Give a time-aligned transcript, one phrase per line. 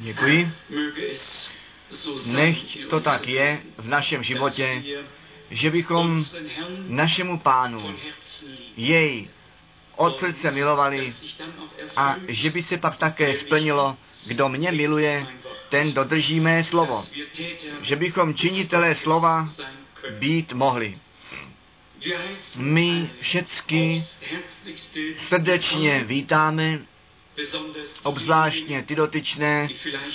[0.00, 0.52] Děkuji.
[2.26, 4.82] Nechť to tak je v našem životě,
[5.50, 6.24] že bychom
[6.88, 7.96] našemu pánu
[8.76, 9.28] jej
[9.96, 11.14] od srdce milovali
[11.96, 13.96] a že by se pak také splnilo,
[14.28, 15.26] kdo mě miluje,
[15.68, 17.04] ten dodrží mé slovo.
[17.80, 19.48] Že bychom činitelé slova
[20.18, 20.98] být mohli.
[22.56, 24.04] My všecky
[25.16, 26.78] srdečně vítáme,
[28.02, 29.68] obzvláštně ty dotyčné,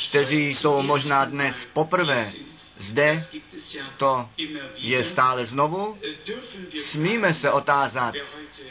[0.09, 2.31] kteří jsou možná dnes poprvé
[2.77, 3.25] zde,
[3.97, 4.29] to
[4.75, 5.97] je stále znovu.
[6.83, 8.15] Smíme se otázat,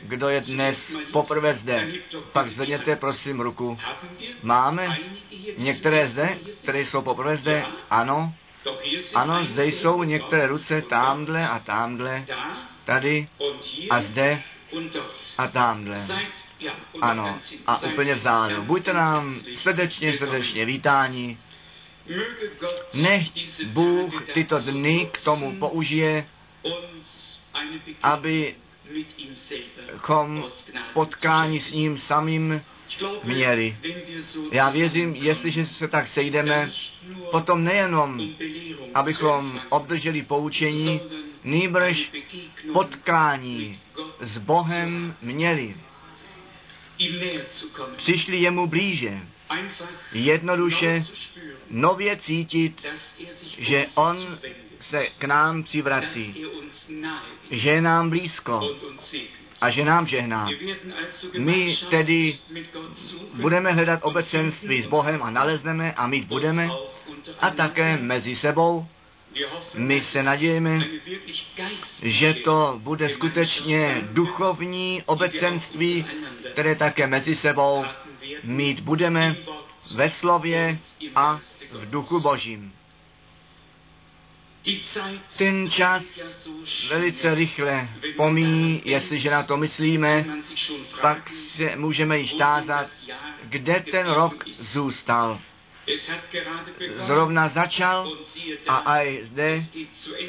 [0.03, 1.93] kdo je dnes poprvé zde.
[2.33, 3.79] Pak zvedněte prosím ruku.
[4.43, 4.99] Máme
[5.57, 7.65] některé zde, které jsou poprvé zde?
[7.91, 8.35] Ano.
[9.15, 12.27] Ano, zde jsou některé ruce tamhle a tamhle,
[12.85, 13.29] tady
[13.91, 14.43] a zde
[15.39, 16.07] a tamhle.
[17.01, 18.63] Ano, a úplně vzadu.
[18.63, 21.39] Buďte nám srdečně, srdečně vítáni.
[22.95, 26.27] Nechť Bůh tyto dny k tomu použije,
[28.03, 28.55] aby
[30.01, 30.45] kom
[30.93, 32.63] potkání s ním samým
[33.25, 33.77] měli.
[34.53, 36.71] Já věřím, jestliže se tak sejdeme,
[37.31, 38.21] potom nejenom,
[38.95, 41.01] abychom obdrželi poučení,
[41.45, 42.13] nýbrž
[42.73, 43.81] potkání
[44.21, 45.75] s Bohem měli.
[47.97, 49.19] Přišli jemu blíže.
[50.13, 51.05] Jednoduše
[51.71, 52.87] nově cítit,
[53.59, 54.39] že on
[54.81, 56.45] se k nám přivrací,
[57.51, 58.77] že je nám blízko
[59.61, 60.49] a že nám žehná.
[61.39, 62.39] My tedy
[63.35, 66.71] budeme hledat obecenství s Bohem a nalezneme a mít budeme
[67.41, 68.87] a také mezi sebou.
[69.75, 70.89] My se nadějeme,
[72.03, 76.07] že to bude skutečně duchovní obecenství,
[76.53, 77.85] které také mezi sebou
[78.45, 79.37] mít budeme
[79.95, 80.79] ve slově
[81.15, 81.41] a
[81.73, 82.73] v duchu božím.
[85.39, 86.05] Ten čas
[86.89, 90.25] velice rychle pomíjí, jestliže na to myslíme,
[91.01, 92.87] pak se můžeme již tázat,
[93.43, 95.41] kde ten rok zůstal.
[97.07, 98.13] Zrovna začal
[98.69, 99.63] a aj zde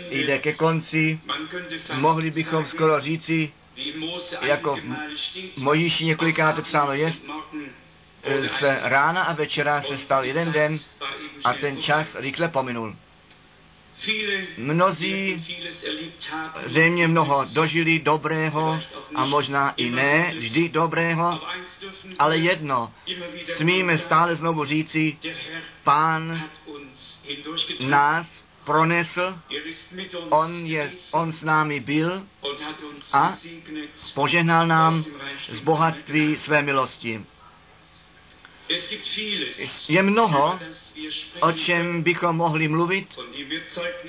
[0.10, 1.20] jde ke konci.
[1.94, 3.52] Mohli bychom skoro říci,
[4.42, 7.12] jako v Mojiši několikrát psáno je,
[8.40, 10.78] z rána a večera se stal jeden den
[11.44, 12.96] a ten čas rychle pominul.
[14.58, 15.46] Mnozí
[16.66, 18.80] země mnoho dožili dobrého
[19.16, 21.42] a možná i ne vždy dobrého,
[22.20, 22.94] ale jedno
[23.58, 25.18] smíme stále znovu říci,
[25.84, 26.50] pán
[27.88, 29.40] nás pronesl,
[30.30, 32.28] on, je, on s námi byl
[33.14, 33.38] a
[34.14, 35.06] požehnal nám
[35.50, 37.26] z bohatství své milosti.
[39.90, 40.60] Je mnoho,
[41.40, 43.20] o čem bychom mohli mluvit,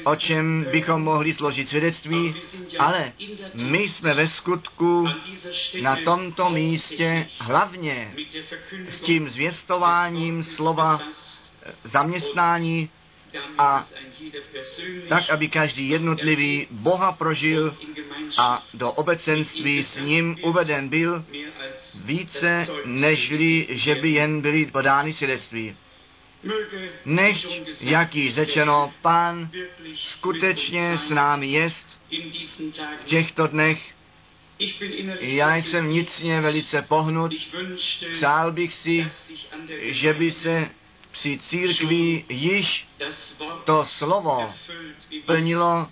[0.05, 2.34] o čem bychom mohli složit svědectví,
[2.78, 3.12] ale
[3.55, 5.09] my jsme ve skutku
[5.81, 8.15] na tomto místě hlavně
[8.89, 11.00] s tím zvěstováním slova
[11.84, 12.91] zaměstnání
[13.59, 13.87] a
[15.09, 17.76] tak, aby každý jednotlivý Boha prožil
[18.38, 21.25] a do obecenství s ním uveden byl
[22.04, 25.76] více, nežli, že by jen byli podány svědectví.
[27.04, 29.50] Než, jak již řečeno, pán
[29.94, 31.87] skutečně s námi jest
[33.00, 33.93] v těchto dnech,
[35.20, 37.32] já jsem vnitřně velice pohnut,
[38.12, 39.09] přál bych si,
[39.81, 40.70] že by se
[41.12, 42.87] při církvi již
[43.65, 44.55] to slovo
[45.27, 45.89] plnilo,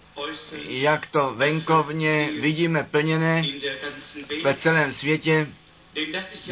[0.68, 3.44] jak to venkovně vidíme plněné
[4.44, 5.46] ve celém světě,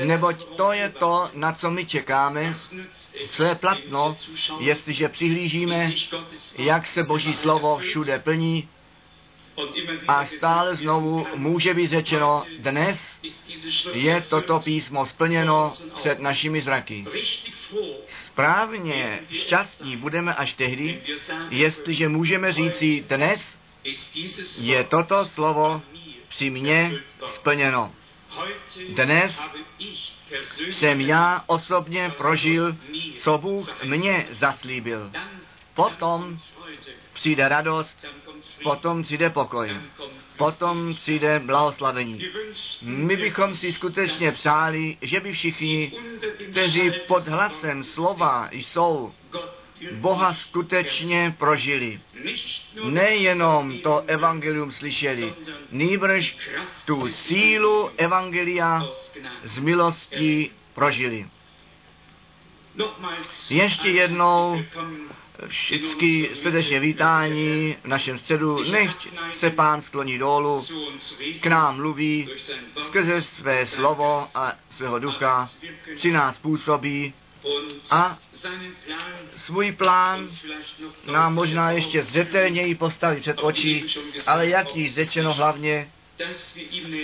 [0.04, 2.54] neboť to je to, na co my čekáme,
[3.28, 4.16] co je platno,
[4.60, 5.92] jestliže přihlížíme,
[6.58, 8.68] jak se Boží slovo všude plní,
[10.08, 12.98] a stále znovu může být řečeno, dnes
[13.92, 17.06] je toto písmo splněno před našimi zraky.
[18.06, 21.02] Správně šťastní budeme až tehdy,
[21.50, 23.58] jestliže můžeme říci, dnes
[24.60, 25.82] je toto slovo
[26.28, 26.92] při mně
[27.26, 27.92] splněno.
[28.88, 29.40] Dnes
[30.70, 32.76] jsem já osobně prožil,
[33.18, 35.10] co Bůh mě zaslíbil.
[35.74, 36.38] Potom
[37.18, 38.06] přijde radost,
[38.62, 39.76] potom přijde pokoj,
[40.36, 42.24] potom přijde blahoslavení.
[42.82, 45.92] My bychom si skutečně přáli, že by všichni,
[46.50, 49.12] kteří pod hlasem slova jsou,
[49.92, 52.00] Boha skutečně prožili.
[52.84, 55.34] Nejenom to evangelium slyšeli,
[55.70, 56.36] nýbrž
[56.84, 58.86] tu sílu evangelia
[59.44, 61.26] z milostí prožili.
[63.50, 64.64] Ještě jednou
[65.46, 69.08] všichni srdečně vítání v našem středu, nechť
[69.38, 70.64] se pán skloní dolů,
[71.40, 72.28] k nám mluví
[72.86, 75.50] skrze své slovo a svého ducha,
[75.96, 77.14] při nás působí
[77.90, 78.18] a
[79.36, 80.28] svůj plán
[81.12, 83.84] nám možná ještě zřetelněji postaví před oči,
[84.26, 85.90] ale jak již řečeno hlavně,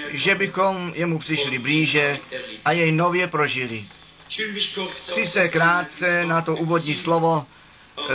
[0.09, 2.19] že bychom jemu přišli blíže
[2.65, 3.85] a jej nově prožili.
[4.95, 7.47] Chci se krátce na to úvodní slovo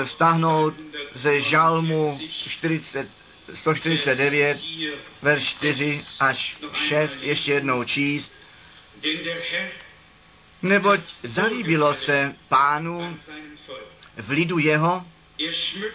[0.05, 0.73] stáhnout
[1.15, 3.07] ze žalmu 40,
[3.53, 4.57] 149,
[5.21, 8.31] verš 4 až 6, ještě jednou číst.
[10.61, 13.17] Neboť zalíbilo se pánu
[14.17, 15.05] v lidu jeho,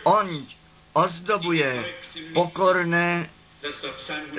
[0.05, 0.47] on
[0.93, 1.95] ozdobuje
[2.35, 3.31] pokorné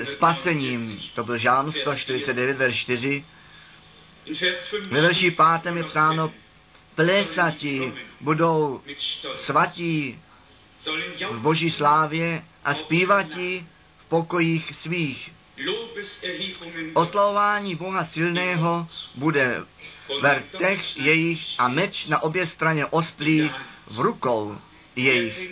[0.04, 1.00] spasením.
[1.14, 3.24] To byl žálm 149, verš 4.
[4.90, 6.32] Ve verši 5 je psáno,
[6.96, 8.80] plesati budou
[9.34, 10.18] svatí
[11.30, 13.66] v boží slávě a zpívati
[13.98, 15.30] v pokojích svých.
[16.94, 19.62] Oslavování Boha silného bude
[20.22, 23.50] ve rtech jejich a meč na obě straně ostrý
[23.86, 24.58] v rukou
[24.96, 25.50] jejich.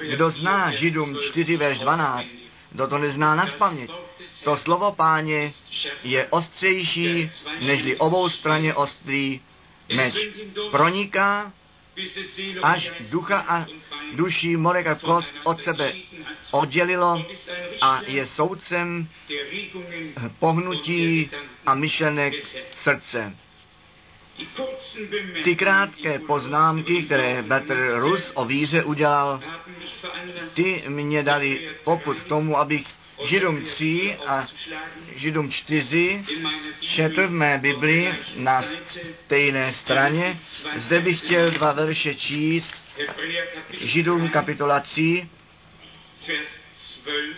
[0.00, 2.26] Kdo zná Židům 4 verš 12,
[2.70, 3.90] kdo to nezná na spaměť,
[4.44, 5.52] to slovo páně
[6.04, 7.30] je ostřejší,
[7.60, 9.40] nežli obou straně ostrý
[9.96, 10.28] meč.
[10.70, 11.52] Proniká
[12.62, 13.66] až ducha a
[14.12, 15.92] duší morek a kost od sebe
[16.50, 17.26] oddělilo
[17.80, 19.08] a je soudcem
[20.38, 21.30] pohnutí
[21.66, 22.34] a myšlenek
[22.76, 23.36] srdce.
[25.44, 29.40] Ty krátké poznámky, které Petr Rus o víře udělal,
[30.54, 32.86] ty mě dali poput k tomu, abych
[33.24, 34.46] Židům 3 a
[35.16, 36.24] Židům 4
[36.80, 38.64] četl v mé Bibli na
[39.24, 40.38] stejné straně.
[40.76, 42.74] Zde bych chtěl dva verše číst.
[43.80, 45.28] Židům kapitola 3,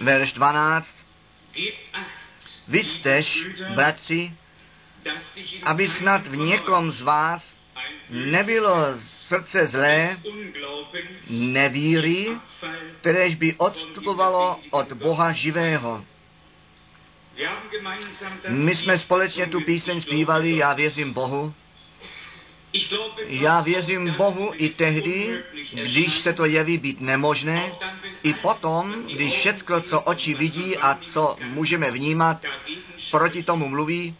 [0.00, 0.88] verš 12.
[2.68, 3.38] Vy jstež,
[3.74, 4.32] bratři,
[5.62, 7.53] aby snad v někom z vás
[8.10, 10.18] nebylo srdce zlé,
[11.30, 12.28] nevíry,
[13.00, 16.04] kteréž by odstupovalo od Boha živého.
[18.48, 21.54] My jsme společně tu píseň zpívali Já věřím Bohu.
[23.26, 25.42] Já věřím Bohu i tehdy,
[25.72, 27.72] když se to jeví být nemožné,
[28.22, 32.44] i potom, když všecko, co oči vidí a co můžeme vnímat,
[33.10, 34.16] proti tomu mluví.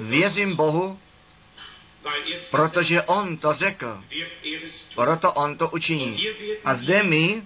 [0.00, 0.98] Věřím Bohu,
[2.50, 4.04] protože on to řekl.
[4.94, 6.26] Proto on to učiní.
[6.64, 7.42] A zde my,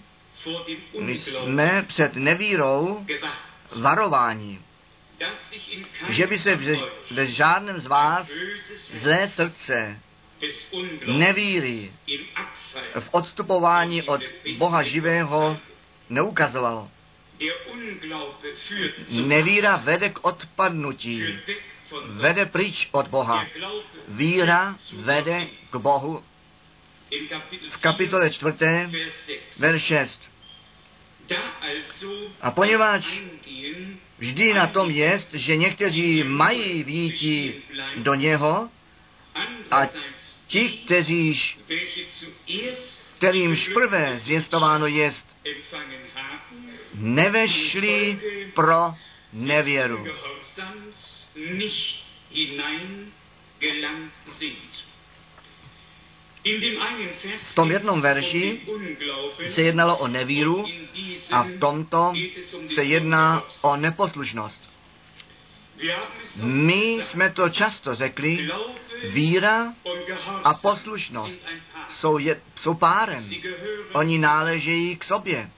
[1.00, 3.06] my jsme před nevírou
[3.80, 4.64] varování,
[6.08, 6.58] že by se
[7.10, 8.30] ve žádném z vás
[9.02, 10.00] zlé srdce
[11.06, 11.92] nevíry
[13.00, 14.20] v odstupování od
[14.58, 15.58] Boha živého
[16.10, 16.90] neukazovalo.
[19.10, 21.38] Nevíra vede k odpadnutí,
[22.06, 23.46] vede pryč od Boha.
[24.08, 26.22] Víra vede k Bohu.
[27.70, 28.54] V kapitole 4,
[29.58, 30.30] verš 6.
[32.40, 33.06] A poněvadž
[34.18, 37.56] vždy na tom jest, že někteří mají výjít
[37.96, 38.68] do něho
[39.70, 39.88] a
[40.46, 41.58] ti, kteříž,
[43.16, 45.36] kterýmž prvé zvěstováno jest,
[46.94, 48.20] nevešli
[48.54, 48.94] pro
[49.32, 50.06] nevěru
[51.34, 54.90] nicht hineingelangt sind.
[57.36, 58.60] V tom jednom verši
[59.48, 60.66] se jednalo o nevíru
[61.30, 62.12] a v tomto
[62.74, 64.70] se jedná o neposlušnost.
[66.42, 68.50] My jsme to často řekli,
[69.04, 69.74] víra
[70.44, 71.40] a poslušnost
[71.90, 73.24] jsou, je, jsou párem.
[73.92, 75.50] Oni náležejí k sobě.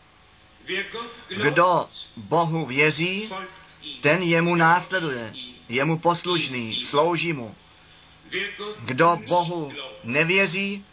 [1.29, 1.87] Kdo
[2.17, 3.31] Bohu věří,
[4.01, 5.33] ten jemu následuje
[5.69, 7.55] je mu poslušný, slouží mu.
[8.85, 9.73] Kdo Bohu
[10.05, 10.85] nevěří,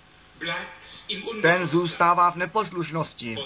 [1.41, 3.38] ten zůstává v neposlušnosti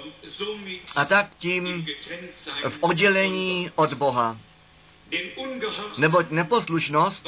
[0.95, 1.85] a tak tím
[2.69, 4.37] v oddělení od Boha.
[5.97, 7.27] Neboť neposlušnost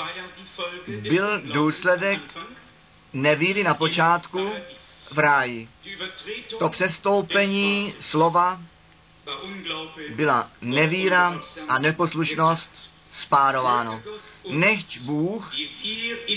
[0.88, 2.22] byl důsledek
[3.14, 4.52] nevíry na počátku
[5.14, 5.70] v ráji.
[6.60, 8.62] To přestoupení slova
[10.10, 14.02] byla nevíra a neposlušnost spárováno.
[14.50, 15.54] Nechť Bůh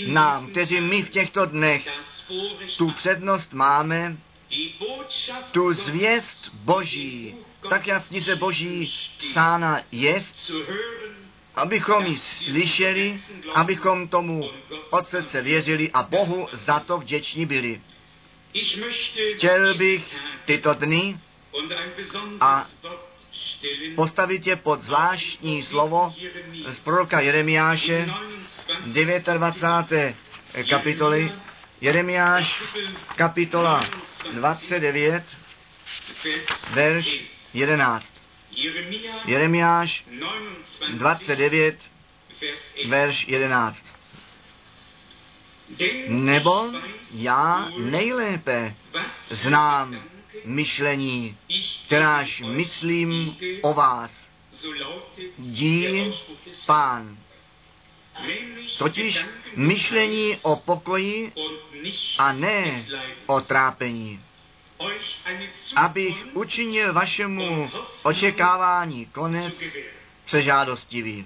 [0.07, 1.87] nám, kteří my v těchto dnech
[2.77, 4.17] tu přednost máme,
[5.51, 7.35] tu zvěst Boží,
[7.69, 7.83] tak
[8.23, 10.51] se Boží psána jest,
[11.55, 13.21] abychom ji slyšeli,
[13.55, 14.49] abychom tomu
[14.89, 17.81] od srdce věřili a Bohu za to vděční byli.
[19.35, 21.19] Chtěl bych tyto dny
[22.41, 22.67] a
[23.95, 26.13] postavit je pod zvláštní slovo
[26.67, 28.09] z proroka Jeremiáše
[28.85, 30.15] 29.
[30.69, 31.31] kapitoly.
[31.81, 32.63] Jeremiáš
[33.15, 33.85] kapitola
[34.33, 35.23] 29,
[36.73, 38.05] verš 11.
[39.25, 40.05] Jeremiáš
[40.93, 41.75] 29,
[42.89, 43.85] verš 11.
[46.07, 46.71] Nebo
[47.11, 48.75] já nejlépe
[49.29, 50.03] znám
[50.45, 51.37] myšlení,
[51.85, 54.11] kteráž myslím o vás.
[55.37, 56.13] Dí
[56.65, 57.17] pán.
[58.77, 61.31] Totiž myšlení o pokoji
[62.17, 62.85] a ne
[63.25, 64.19] o trápení.
[65.75, 67.71] Abych učinil vašemu
[68.03, 69.53] očekávání konec
[70.25, 71.25] přežádostivý.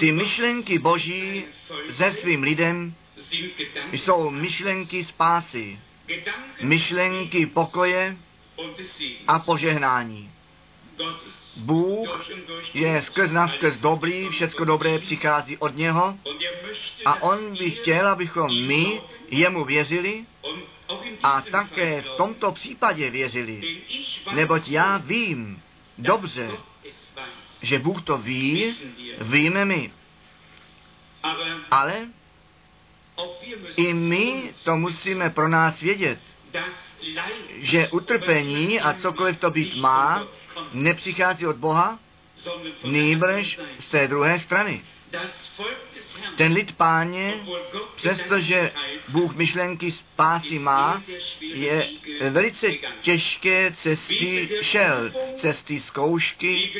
[0.00, 1.44] Ty myšlenky Boží
[1.96, 2.94] se svým lidem
[3.92, 5.78] jsou myšlenky spásy,
[6.62, 8.16] myšlenky pokoje
[9.26, 10.30] a požehnání.
[11.64, 12.30] Bůh
[12.74, 16.18] je skrz nás skrz dobrý, všecko dobré přichází od něho
[17.04, 19.00] a on by chtěl, abychom my
[19.30, 20.24] jemu věřili
[21.22, 23.82] a také v tomto případě věřili,
[24.32, 25.62] neboť já vím
[25.98, 26.50] dobře,
[27.62, 28.74] že Bůh to ví,
[29.20, 29.92] víme my.
[31.70, 32.08] Ale
[33.76, 36.18] i my to musíme pro nás vědět,
[37.56, 40.28] že utrpení a cokoliv to být má,
[40.72, 41.98] nepřichází od Boha,
[42.84, 44.82] nýbrž z té druhé strany.
[46.36, 47.34] Ten lid páně,
[47.96, 48.72] přestože
[49.08, 51.02] Bůh myšlenky spásy má,
[51.40, 51.88] je
[52.30, 52.66] velice
[53.00, 55.12] těžké cesty šel.
[55.36, 56.72] Cesty zkoušky,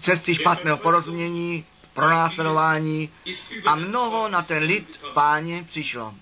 [0.00, 1.64] cesty špatného porozumění,
[1.96, 3.10] pronásledování
[3.66, 6.14] a mnoho na ten lid páně přišlo.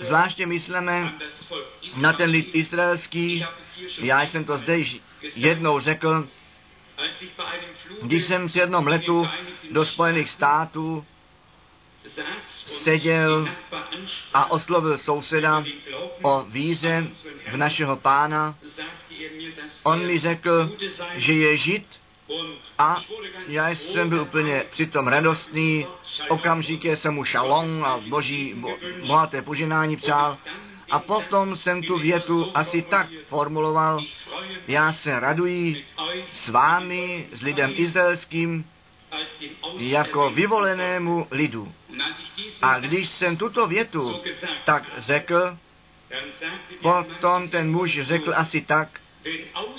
[0.00, 1.14] Zvláště myslíme
[1.96, 3.44] na ten lid izraelský.
[3.98, 4.78] Já jsem to zde
[5.34, 6.28] jednou řekl,
[8.02, 9.28] když jsem s jednom letu
[9.70, 11.04] do Spojených států
[12.66, 13.48] seděl
[14.34, 15.64] a oslovil souseda
[16.22, 17.06] o víze
[17.52, 18.54] v našeho pána,
[19.84, 20.76] on mi řekl,
[21.14, 21.86] že je žid
[22.78, 23.00] a
[23.48, 25.86] já jsem byl úplně přitom radostný,
[26.28, 30.38] okamžitě jsem mu šalom a boží, bo, bohaté poženání přál.
[30.90, 34.00] A potom jsem tu větu asi tak formuloval,
[34.68, 35.84] já se raduji
[36.32, 38.64] s vámi, s lidem izraelským,
[39.78, 41.72] jako vyvolenému lidu.
[42.62, 44.20] A když jsem tuto větu
[44.64, 45.58] tak řekl,
[46.82, 49.00] potom ten muž řekl asi tak,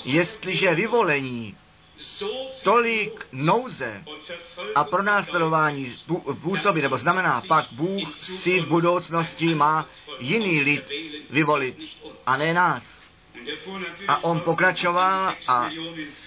[0.04, 1.56] jestliže vyvolení
[2.62, 4.04] tolik nouze
[4.74, 5.94] a pronásledování
[6.42, 9.86] působí, nebo znamená, pak Bůh si v budoucnosti má
[10.20, 10.84] jiný lid
[11.30, 11.76] vyvolit,
[12.26, 12.98] a ne nás.
[14.08, 15.70] A on pokračoval a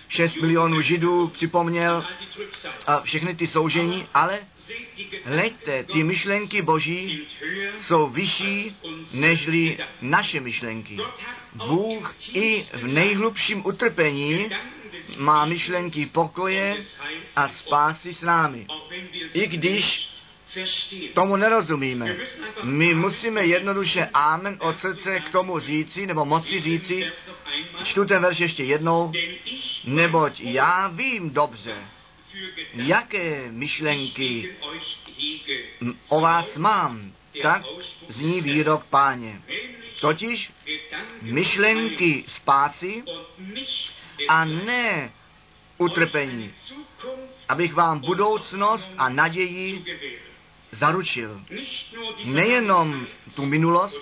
[0.08, 2.06] 6 milionů židů připomněl
[2.88, 4.40] a všechny ty soužení, ale
[5.24, 7.28] hleďte, ty myšlenky boží
[7.82, 8.78] jsou vyšší
[9.14, 10.98] nežli naše myšlenky.
[11.54, 14.50] Bůh i v nejhlubším utrpení
[15.18, 16.78] má myšlenky pokoje
[17.36, 18.68] a spásy s námi.
[19.34, 20.12] I když
[21.14, 22.18] tomu nerozumíme.
[22.64, 27.12] My musíme jednoduše amen od srdce k tomu říci, nebo moci říci,
[27.84, 29.12] čtu ten verš ještě jednou,
[29.84, 31.76] neboť já vím dobře,
[32.74, 34.56] jaké myšlenky
[36.10, 37.62] o vás mám, tak
[38.10, 39.42] zní výrok páně.
[40.02, 40.52] Totiž
[41.22, 43.04] myšlenky spásy
[44.28, 45.12] a ne
[45.78, 46.54] utrpení,
[47.50, 49.86] abych vám budoucnost a naději
[50.72, 51.42] zaručil.
[52.24, 53.98] Nejenom tu minulost,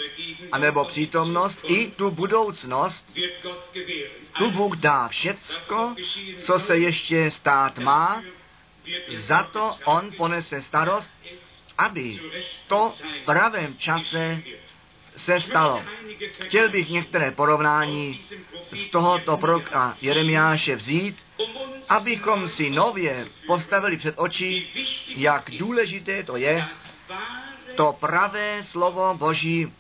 [0.52, 3.06] anebo přítomnost, i tu budoucnost.
[4.38, 5.96] Tu Bůh dá všecko,
[6.46, 8.24] co se ještě stát má,
[9.18, 11.12] za to On ponese starost,
[11.78, 12.20] aby
[12.68, 14.42] to v pravém čase
[15.20, 15.84] se stalo.
[16.44, 18.22] Chtěl bych některé porovnání
[18.72, 21.18] z tohoto proroka Jeremiáše vzít,
[21.90, 24.68] abychom si nově postavili před oči,
[25.08, 26.68] jak důležité to je,
[27.76, 29.74] to pravé slovo Boží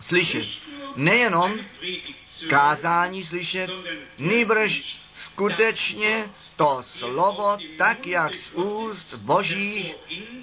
[0.00, 0.48] slyšet.
[0.96, 1.54] Nejenom
[2.48, 3.70] kázání slyšet,
[4.18, 9.94] nýbrž skutečně to slovo, tak jak z úst Božích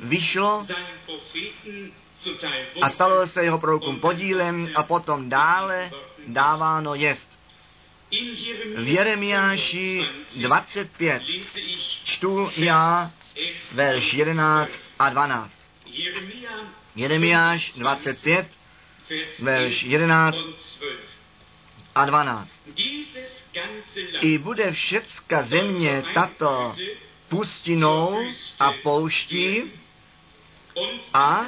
[0.02, 0.66] vyšlo
[2.82, 5.92] a stalo se jeho prorokům podílem a potom dále
[6.28, 7.32] dáváno jest.
[8.76, 10.06] V Jeremiáši
[10.40, 11.24] 25
[12.04, 13.12] čtu já
[13.72, 15.54] verš 11 a 12.
[16.96, 18.48] Jeremiáš 25,
[19.40, 20.38] verš 11
[21.96, 22.50] a 12.
[24.22, 26.76] I bude všecka země tato
[27.30, 28.18] pustinou
[28.60, 29.72] a pouští
[31.14, 31.46] a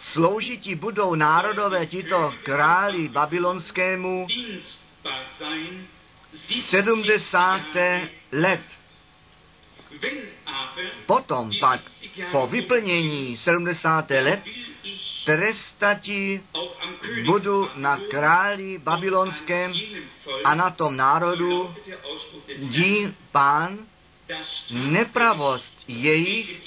[0.00, 4.26] sloužití budou národové tito králi babylonskému
[6.62, 7.60] 70.
[8.32, 8.60] let.
[11.06, 11.80] Potom pak
[12.32, 14.10] po vyplnění 70.
[14.10, 14.40] let
[15.24, 16.42] trestati
[17.24, 19.74] budu na králi babylonském
[20.44, 21.74] a na tom národu
[22.56, 23.78] dí pán
[24.70, 26.62] nepravost jejich,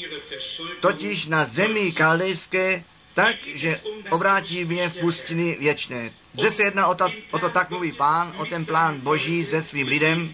[0.79, 6.11] totiž na zemi kaldejské, tak, že obrátí mě v pustiny věčné.
[6.33, 9.63] Zde se jedná o, ta, o to, tak mluví pán, o ten plán boží se
[9.63, 10.33] svým lidem.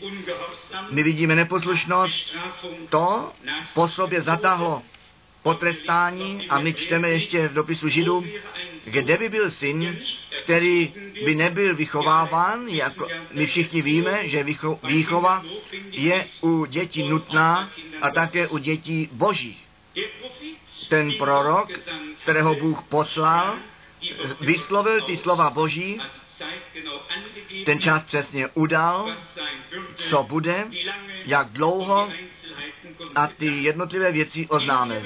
[0.92, 2.36] My vidíme neposlušnost,
[2.90, 3.32] to
[3.74, 4.84] po sobě zatáhlo
[5.50, 8.26] potrestání a my čteme ještě v dopisu Židů,
[8.86, 9.98] kde by byl syn,
[10.44, 10.94] který
[11.26, 14.46] by nebyl vychováván, jako my všichni víme, že
[14.84, 15.46] výchova
[15.92, 19.66] je u dětí nutná a také u dětí božích.
[20.90, 21.70] Ten prorok,
[22.24, 23.58] kterého Bůh poslal,
[24.42, 26.02] vyslovil ty slova boží,
[27.66, 29.16] ten čas přesně udal,
[30.10, 30.68] co bude,
[31.26, 32.10] jak dlouho
[33.16, 35.02] a ty jednotlivé věci oznámil.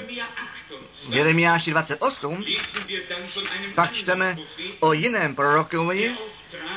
[1.09, 2.45] V Jeremiáši 28
[3.75, 4.37] pak čteme
[4.79, 6.15] o jiném prorokovi,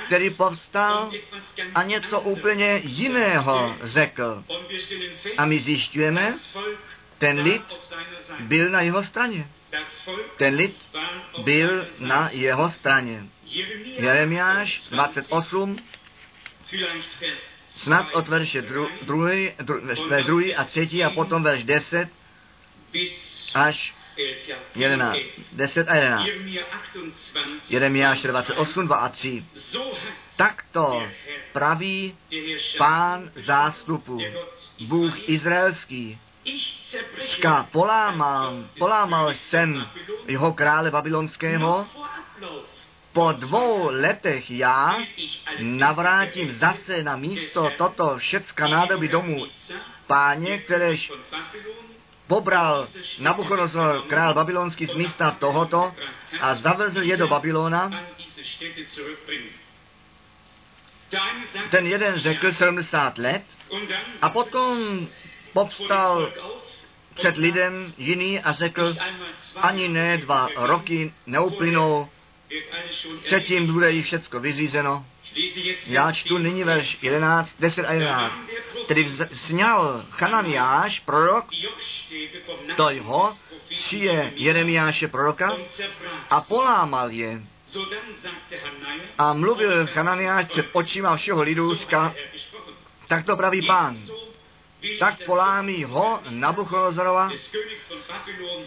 [0.06, 1.10] který povstal
[1.74, 4.44] a něco úplně jiného řekl.
[5.36, 6.34] A my zjišťujeme,
[7.18, 7.62] ten lid
[8.40, 9.50] byl na jeho straně.
[10.36, 10.76] Ten lid
[11.44, 13.26] byl na jeho straně.
[13.82, 15.78] Jeremiáš 28,
[17.76, 18.62] snad od verše
[19.02, 19.50] druhý,
[20.26, 22.08] druhý a třetí a potom verš 10
[23.54, 23.94] až
[24.74, 25.18] 11.
[25.52, 26.28] 10 a 11.
[27.68, 29.44] Jeremiáš 28, 2 a 3.
[30.36, 31.02] Takto
[31.52, 32.16] praví
[32.78, 34.18] pán zástupu,
[34.80, 36.18] Bůh izraelský,
[37.26, 39.86] Ska polámal, polámal jsem
[40.26, 41.86] jeho krále babylonského,
[43.16, 44.98] po dvou letech já
[45.60, 49.46] navrátím zase na místo toto všecka nádoby domů
[50.06, 51.12] páně, kteréž
[52.26, 55.94] pobral Nabuchodonozor král babylonský z místa tohoto
[56.40, 58.04] a zavezl je do Babylona.
[61.70, 63.42] Ten jeden řekl 70 let
[64.22, 65.06] a potom
[65.52, 66.32] povstal
[67.14, 68.94] před lidem jiný a řekl,
[69.56, 72.08] ani ne dva roky neuplynou,
[73.24, 75.06] předtím bude jí všecko vyřízeno.
[75.86, 78.34] Já čtu nyní verš 11, 10 a 11.
[78.86, 81.44] Tedy sněl Chananiáš, prorok,
[82.76, 83.36] to jeho,
[83.90, 85.56] je Jeremiáše proroka
[86.30, 87.42] a polámal je.
[89.18, 91.74] A mluvil Chananiáš před očima všeho lidu,
[93.08, 93.98] tak to praví pán
[94.98, 97.30] tak polámí ho Nabuchodonozorova,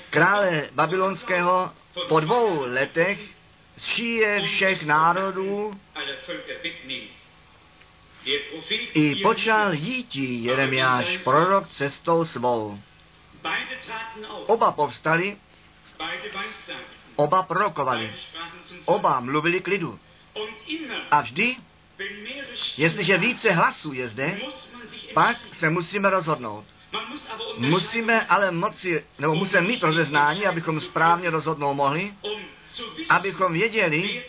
[0.10, 1.72] krále babylonského,
[2.08, 3.20] po dvou letech
[3.82, 5.80] šíje všech národů
[8.94, 12.80] i počal jítí Jeremiáš prorok cestou svou.
[14.46, 15.38] Oba povstali,
[17.16, 18.14] oba prorokovali,
[18.86, 20.00] oba mluvili k lidu.
[21.12, 21.56] A vždy,
[22.78, 24.40] jestliže více hlasů je zde,
[25.14, 26.66] pak se musíme rozhodnout.
[27.58, 32.14] Musíme ale moci, nebo musíme mít rozeznání, abychom správně rozhodnout mohli,
[33.10, 34.24] abychom věděli,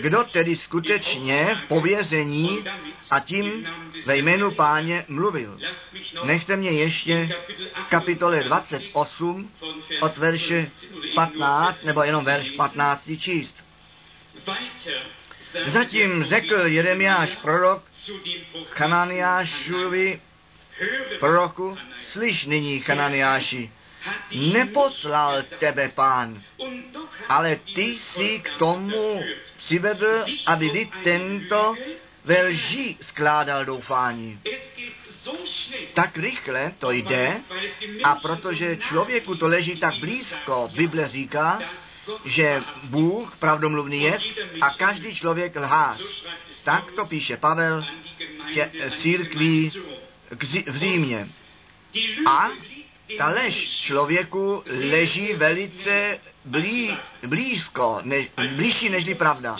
[0.00, 2.64] kdo tedy skutečně v povězení
[3.10, 3.68] a tím
[4.06, 5.58] ve jménu páně mluvil.
[6.24, 7.28] Nechte mě ještě
[7.74, 9.50] v kapitole 28
[10.00, 10.70] od verše
[11.14, 13.56] 15, nebo jenom verš 15 číst.
[15.66, 17.82] Zatím řekl Jeremiáš prorok
[18.64, 20.20] Chananiášovi
[21.20, 21.78] proroku,
[22.12, 23.70] slyš nyní, Chananiáši,
[24.30, 26.42] neposlal tebe pán,
[27.28, 29.22] ale ty jsi k tomu
[29.56, 31.74] přivedl, aby ty tento
[32.24, 34.40] ve lži skládal doufání.
[35.94, 37.40] Tak rychle to jde
[38.04, 41.60] a protože člověku to leží tak blízko, Bible říká,
[42.24, 44.18] že Bůh pravdomluvný je
[44.60, 46.00] a každý člověk lhář.
[46.64, 47.84] Tak to píše Pavel
[48.54, 49.72] tě, církví
[50.66, 51.28] v Římě.
[52.26, 52.50] A
[53.18, 56.96] ta lež člověku leží velice blí,
[57.26, 59.56] blízko, než, blížší nežli pravda.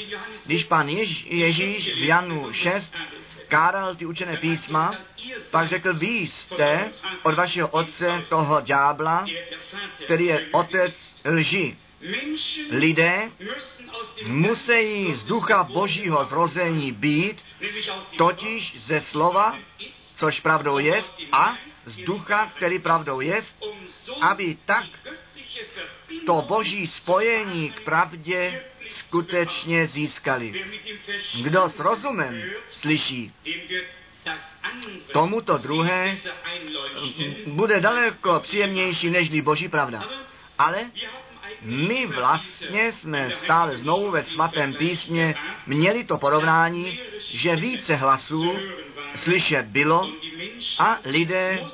[0.46, 2.92] Když pan Jež, Ježíš v Janu 6
[3.44, 4.94] skáral ty učené písma,
[5.50, 9.26] pak řekl, vy jste od vašeho otce toho ďábla,
[10.04, 11.76] který je otec lži.
[12.70, 13.30] Lidé
[14.26, 17.44] musí z ducha božího zrození být,
[18.18, 19.58] totiž ze slova,
[20.16, 21.56] což pravdou je, a
[21.90, 23.42] z ducha, který pravdou je,
[24.20, 24.84] aby tak
[26.26, 30.64] to boží spojení k pravdě skutečně získali.
[31.42, 33.32] Kdo s rozumem slyší,
[35.12, 36.16] tomuto druhé
[37.46, 40.04] bude daleko příjemnější než boží pravda.
[40.58, 40.90] Ale
[41.62, 45.34] my vlastně jsme stále znovu ve svatém písmě
[45.66, 48.58] měli to porovnání, že více hlasů
[49.16, 50.10] slyšet bylo
[50.78, 51.64] a lidé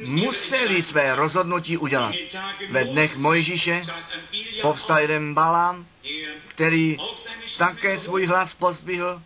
[0.00, 2.14] museli své rozhodnutí udělat.
[2.70, 3.82] Ve dnech Mojžíše
[4.62, 5.86] povstal jeden Balám,
[6.48, 6.96] který
[7.58, 9.22] také svůj hlas pozbyhl,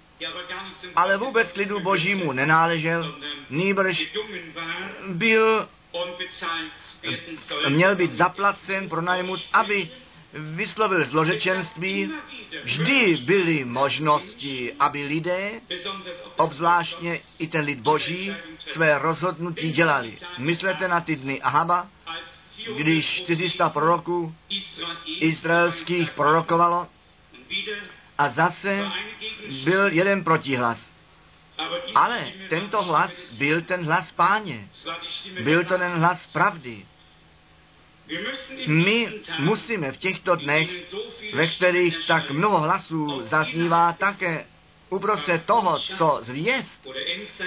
[0.96, 3.14] ale vůbec lidu božímu nenáležel,
[3.50, 4.12] nýbrž
[5.08, 5.68] byl
[7.68, 9.90] měl být zaplacen pro najmut, aby
[10.32, 12.12] vyslovil zložečenství,
[12.62, 15.60] vždy byly možnosti, aby lidé,
[16.36, 18.34] obzvláštně i ten lid boží,
[18.72, 20.18] své rozhodnutí dělali.
[20.38, 21.88] Myslete na ty dny Ahaba,
[22.76, 24.34] když 400 proroků
[25.06, 26.86] izraelských prorokovalo
[28.18, 28.90] a zase
[29.64, 30.92] byl jeden protihlas.
[31.94, 34.68] Ale tento hlas byl ten hlas páně.
[35.42, 36.86] Byl to ten hlas pravdy.
[38.66, 40.70] My musíme v těchto dnech,
[41.34, 44.46] ve kterých tak mnoho hlasů zaznívá také
[44.90, 46.88] uprostřed toho, co zvěst,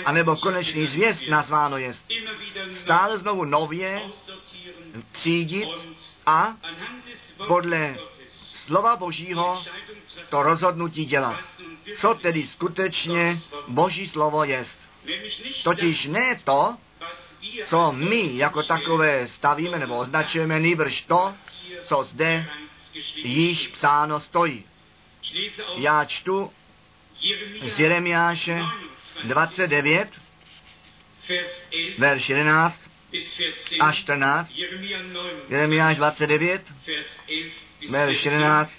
[0.06, 1.96] anebo konečný zvěst nazváno je,
[2.72, 4.02] stále znovu nově
[5.12, 5.70] třídit
[6.26, 6.58] a
[7.48, 7.98] podle
[8.66, 9.64] slova Božího
[10.30, 11.40] to rozhodnutí dělat.
[12.00, 13.34] Co tedy skutečně
[13.68, 14.66] Boží slovo je?
[15.64, 16.78] Totiž ne to,
[17.66, 21.34] co my jako takové stavíme nebo označujeme, nýbrž to,
[21.84, 22.46] co zde
[23.16, 24.66] již psáno stojí.
[25.78, 26.52] Já čtu
[27.76, 28.62] z Jeremiáše
[29.24, 30.10] 29,
[31.98, 32.76] verš 11
[33.80, 34.52] a 14,
[35.50, 36.62] Jeremiáš 29,
[37.90, 38.72] verš 11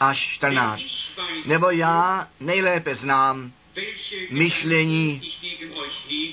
[0.00, 0.82] až 14.
[1.46, 3.52] Nebo já nejlépe znám
[4.30, 5.22] myšlení,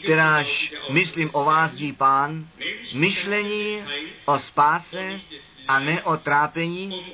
[0.04, 2.48] kteráž myslím o vás dí pán,
[2.94, 3.84] myšlení
[4.26, 5.22] o spáse
[5.68, 7.14] a ne o trápení,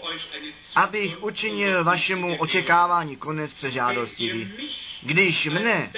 [0.75, 4.53] abych učinil vašemu očekávání konec přežádostivý.
[5.01, 5.91] Když mne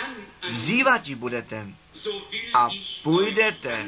[0.51, 1.67] vzývat budete
[2.53, 2.69] a
[3.03, 3.85] půjdete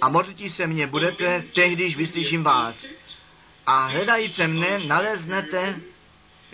[0.00, 2.84] a modlití se mě budete, tehdyž vyslyším vás.
[3.66, 5.80] A hledajíce mne naleznete,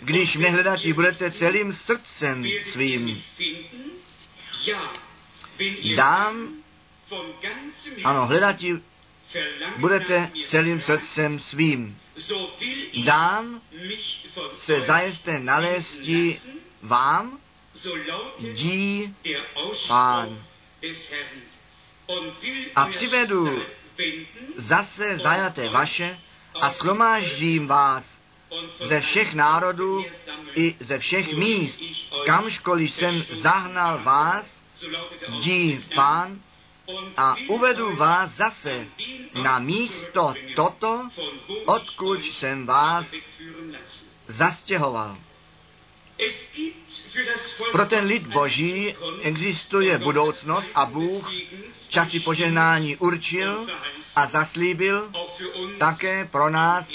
[0.01, 3.23] když mě hledat budete celým srdcem svým.
[5.95, 6.63] Dám,
[8.03, 8.55] ano, hledat
[9.77, 11.99] budete celým srdcem svým.
[13.03, 13.61] Dám
[14.57, 16.41] se zajisté nalézti
[16.81, 17.39] vám,
[18.39, 19.15] dí
[19.87, 20.45] pán.
[22.75, 23.61] A přivedu
[24.55, 26.19] zase zajaté vaše
[26.61, 28.20] a schromáždím vás
[28.79, 30.05] ze všech národů
[30.55, 31.79] i ze všech míst,
[32.25, 34.61] kamžkoliv jsem zahnal vás,
[35.43, 36.39] dí pán,
[37.17, 38.87] a uvedu vás zase
[39.43, 41.09] na místo toto,
[41.65, 43.05] odkud jsem vás
[44.27, 45.17] zastěhoval.
[47.71, 51.31] Pro ten lid boží existuje budoucnost a Bůh
[51.89, 53.67] časy požehnání určil
[54.15, 55.11] a zaslíbil
[55.77, 56.85] také pro nás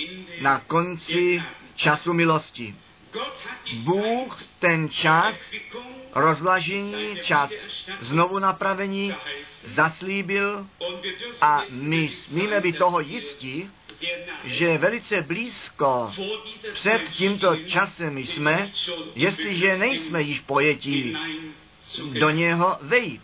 [0.40, 1.42] na konci
[1.74, 2.74] času milosti.
[3.74, 5.36] Bůh ten čas
[6.14, 7.50] rozvlažení, čas
[8.00, 9.14] znovu napravení
[9.64, 10.66] zaslíbil
[11.40, 13.70] a my smíme být toho jistí,
[14.44, 16.12] že velice blízko
[16.72, 18.72] před tímto časem jsme,
[19.14, 21.16] jestliže nejsme již pojetí
[22.18, 23.22] do něho vejít.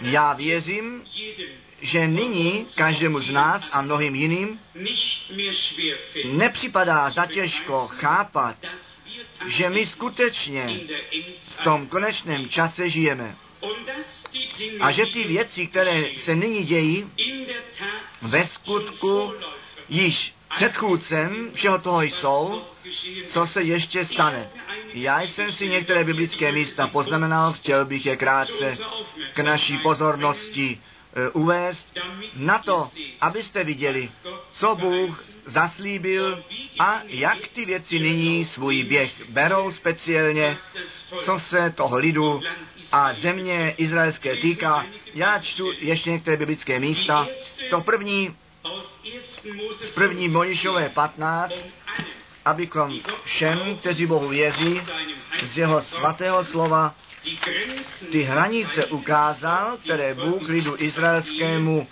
[0.00, 1.04] Já věřím,
[1.80, 4.60] že nyní každému z nás a mnohým jiným
[6.24, 8.56] nepřipadá zatěžko chápat,
[9.46, 10.80] že my skutečně
[11.40, 13.36] v tom konečném čase žijeme.
[14.80, 17.06] A že ty věci, které se nyní dějí,
[18.22, 19.32] ve skutku
[19.88, 22.62] již předchůdcem všeho toho jsou,
[23.28, 24.50] co se ještě stane.
[24.94, 28.78] Já jsem si některé biblické místa poznamenal, chtěl bych je krátce
[29.34, 30.80] k naší pozornosti
[31.32, 31.98] uvést
[32.36, 32.88] na to,
[33.20, 34.10] abyste viděli,
[34.50, 36.44] co Bůh zaslíbil
[36.78, 40.58] a jak ty věci nyní svůj běh berou speciálně,
[41.24, 42.40] co se toho lidu
[42.92, 44.86] a země izraelské týká.
[45.14, 47.26] Já čtu ještě některé biblické místa.
[47.70, 48.36] To první
[49.82, 51.54] z první Mojžíšové 15,
[52.44, 54.80] abychom všem, kteří Bohu věří,
[55.42, 56.94] z jeho svatého slova
[58.12, 61.88] ty hranice ukázal, které Bůh lidu izraelskému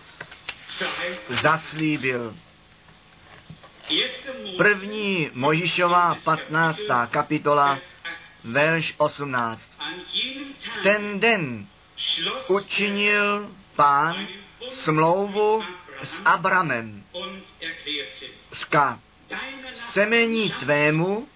[1.43, 2.37] zaslíbil.
[4.57, 6.81] První Možišová 15.
[7.11, 7.79] kapitola,
[8.45, 9.63] verš 18.
[10.83, 11.67] Ten den
[12.49, 14.27] učinil pán
[14.71, 15.63] smlouvu
[16.03, 17.05] s Abramem.
[18.53, 19.01] Ska
[19.93, 21.29] semení tvému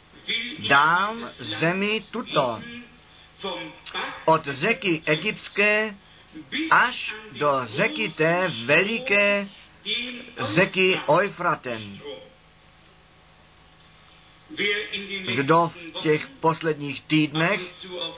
[0.68, 2.60] dám zemi tuto
[4.24, 5.94] od řeky egyptské
[6.70, 9.48] až do řeky té veliké
[10.38, 11.98] řeky Eufraten.
[15.34, 17.60] Kdo v těch posledních týdnech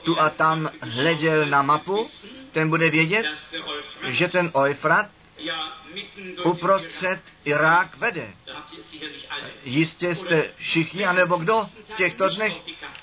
[0.03, 2.09] tu a tam hleděl na mapu,
[2.51, 3.25] ten bude vědět,
[4.07, 5.09] že ten Eufrat
[6.43, 8.33] uprostřed Irák vede.
[9.63, 12.53] Jistě jste všichni, anebo kdo v těchto dnech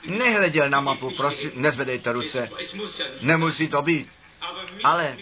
[0.06, 2.50] nehleděl na mapu, prosím, nezvedejte ruce.
[3.20, 4.08] Nemusí to být.
[4.84, 5.16] Ale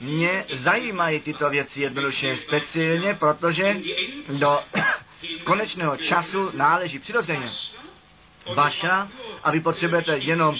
[0.00, 3.76] mě zajímají tyto věci jednoduše speciálně, protože
[4.38, 4.60] do
[5.44, 7.48] konečného času náleží přirozeně
[8.54, 9.08] vaša
[9.42, 10.56] a vy potřebujete jenom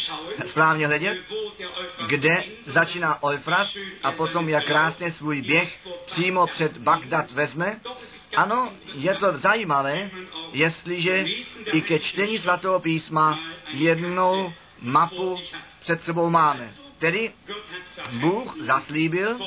[0.46, 1.18] správně hledět,
[2.06, 3.68] kde začíná Eufrat
[4.02, 7.80] a potom jak krásně svůj běh přímo před Bagdad vezme.
[8.36, 10.10] Ano, je to zajímavé,
[10.52, 11.24] jestliže
[11.72, 15.40] i ke čtení svatého písma jednou mapu
[15.80, 16.70] před sebou máme.
[16.98, 17.32] Tedy
[18.12, 19.38] Bůh zaslíbil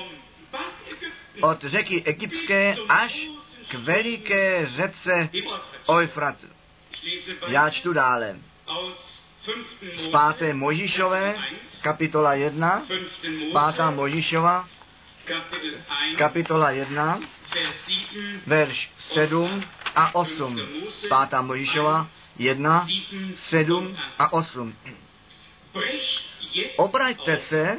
[1.42, 3.28] od řeky egyptské až
[3.68, 5.30] k veliké řece
[5.90, 6.36] Eufrat.
[7.48, 8.40] Já čtu dále.
[9.96, 11.36] Z páté Možišové,
[11.82, 12.84] kapitola 1,
[13.54, 14.68] pátá Možišova,
[16.18, 17.20] kapitola 1,
[18.48, 19.64] verš 7
[19.96, 20.60] a 8.
[21.10, 22.88] Pátá Možišova 1,
[23.36, 24.76] 7 a 8.
[26.78, 27.78] Obraťte se,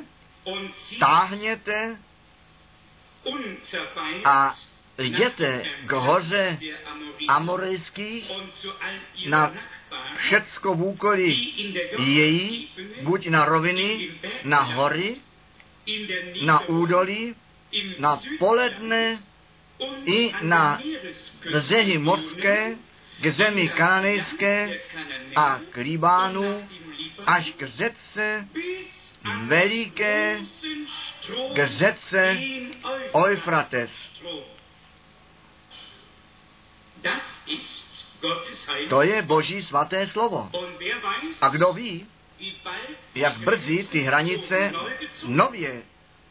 [0.99, 1.96] táhněte
[4.25, 4.55] a
[5.01, 6.59] jděte k hoře
[7.29, 8.31] amorejských
[9.29, 9.55] na
[10.17, 11.55] všecko v úkolí
[11.99, 12.69] její,
[13.03, 14.11] buď na roviny,
[14.45, 15.17] na hory,
[16.45, 17.35] na údolí,
[17.99, 19.19] na poledne
[20.05, 20.81] i na
[21.53, 22.77] břehy mořské,
[23.21, 24.81] k zemi kananejské
[25.37, 26.69] a k Libánu,
[27.27, 28.49] až k řece
[29.47, 30.41] veliké,
[31.55, 32.39] k řece
[33.15, 33.91] Eufrates.
[38.89, 40.51] To je Boží svaté slovo.
[41.41, 42.07] A kdo ví,
[43.15, 44.73] jak brzy ty hranice
[45.27, 45.83] nově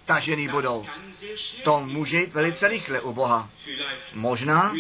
[0.06, 0.86] tažený budou.
[1.64, 3.50] To může jít velice rychle u Boha.
[4.14, 4.74] Možná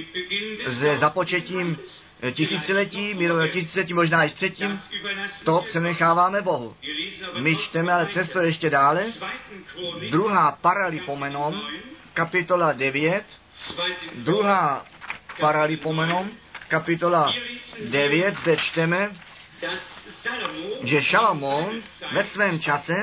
[0.79, 1.77] se započetím
[2.31, 4.81] tisíciletí, mírového tisíciletí, možná i předtím,
[5.45, 6.75] to přenecháváme Bohu.
[7.39, 9.05] My čteme ale přesto ještě dále.
[10.09, 11.53] Druhá paralipomenom,
[12.13, 13.23] kapitola 9,
[14.15, 14.85] druhá
[15.39, 16.29] paralipomenom,
[16.67, 17.31] kapitola
[17.89, 19.11] 9, zde čteme,
[20.83, 21.81] že Šalomón
[22.13, 22.95] ve svém čase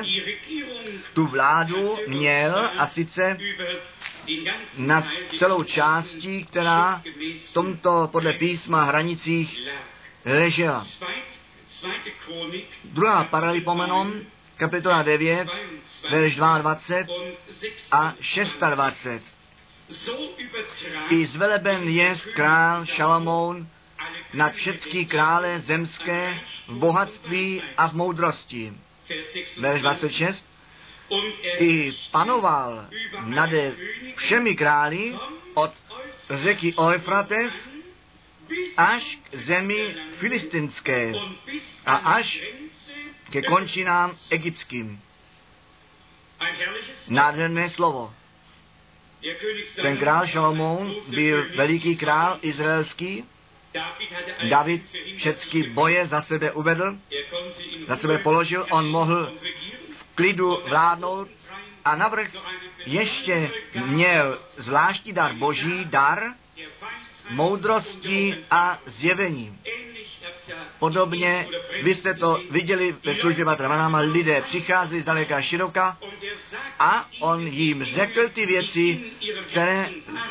[1.13, 3.37] tu vládu měl a sice
[4.77, 5.05] nad
[5.37, 7.01] celou částí, která
[7.49, 9.59] v tomto podle písma hranicích
[10.25, 10.85] ležela.
[12.83, 14.21] Druhá paralipomenon,
[14.57, 15.47] kapitola 9,
[16.11, 17.15] verš 22
[17.91, 18.13] a
[18.75, 19.36] 26.
[21.09, 23.67] I zveleben je král Šalamoun
[24.33, 28.73] nad všetky krále zemské v bohatství a v moudrosti.
[29.59, 30.45] Verš 26.
[31.59, 32.87] I panoval
[33.25, 33.49] nad
[34.15, 35.15] všemi králi
[35.53, 35.71] od
[36.29, 37.53] řeky Eufrates
[38.77, 41.13] až k zemi filistinské
[41.85, 42.43] a až
[43.31, 45.01] ke končinám egyptským.
[47.07, 48.13] Nádherné slovo.
[49.81, 53.25] Ten král Šalomoun byl veliký král izraelský.
[54.49, 54.83] David
[55.17, 56.97] všechny boje za sebe uvedl,
[57.87, 59.33] za sebe položil, on mohl
[59.97, 61.27] v klidu vládnout
[61.85, 62.31] a navrh
[62.85, 63.51] ještě
[63.85, 66.33] měl zvláštní dar boží, dar
[67.29, 69.59] moudrosti a zjevení.
[70.79, 71.47] Podobně,
[71.83, 75.97] vy jste to viděli ve službě Batramanama, lidé přichází z daleka široka
[76.79, 79.11] a on jim řekl ty věci,
[79.49, 79.89] které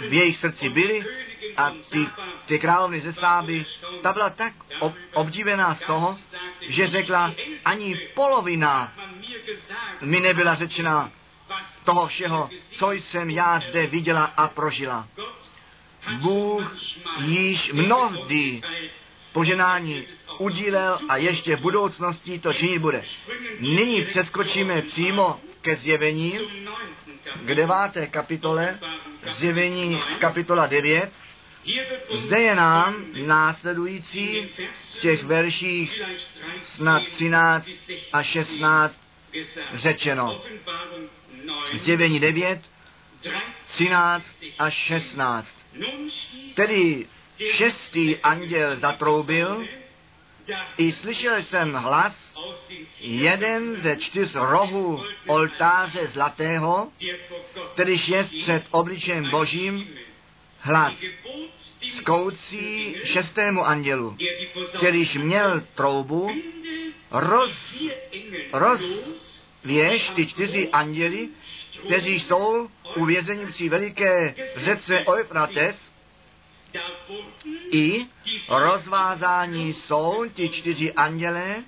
[0.09, 1.05] v jejich srdci byly
[1.57, 2.07] a ty,
[2.47, 3.65] ty královny ze Sáby,
[4.03, 6.19] ta byla tak ob, obdivená z toho,
[6.69, 8.93] že řekla, ani polovina
[10.01, 11.11] mi nebyla řečena
[11.85, 15.09] toho všeho, co jsem já zde viděla a prožila.
[16.13, 16.77] Bůh
[17.19, 18.63] již mnohdy
[19.33, 20.07] poženání
[20.39, 23.03] udílel a ještě v budoucnosti to činit bude.
[23.61, 26.39] Nyní přeskočíme přímo ke zjevení,
[27.45, 28.79] k deváté kapitole,
[29.39, 31.13] zjevení kapitola 9.
[32.15, 34.49] Zde je nám následující
[34.95, 36.03] v těch verších
[36.63, 37.71] snad 13
[38.13, 38.97] a 16
[39.75, 40.41] řečeno.
[41.75, 42.61] Zjevení 9,
[43.69, 44.27] 13
[44.59, 45.49] a 16.
[46.55, 47.07] Tedy
[47.53, 49.67] šestý anděl zatroubil,
[50.79, 52.37] i slyšel jsem hlas,
[53.01, 56.89] jeden ze čtyř rohů oltáře zlatého,
[57.75, 59.89] kterýž je před obličem božím,
[60.61, 60.95] hlas
[61.97, 64.17] zkoucí šestému andělu,
[64.77, 66.31] kterýž měl troubu,
[67.11, 67.75] roz,
[69.67, 71.29] rozvěž ty čtyři anděli,
[71.85, 75.77] kteří jsou uvězeni při veliké řece Euphrates,
[77.73, 78.07] i
[78.49, 81.65] rozvázání jsou ti čtyři andělé,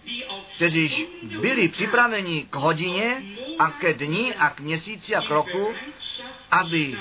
[0.56, 1.06] kteří
[1.40, 3.22] byli připraveni k hodině
[3.58, 5.74] a ke dni a k měsíci a k roku,
[6.50, 6.98] aby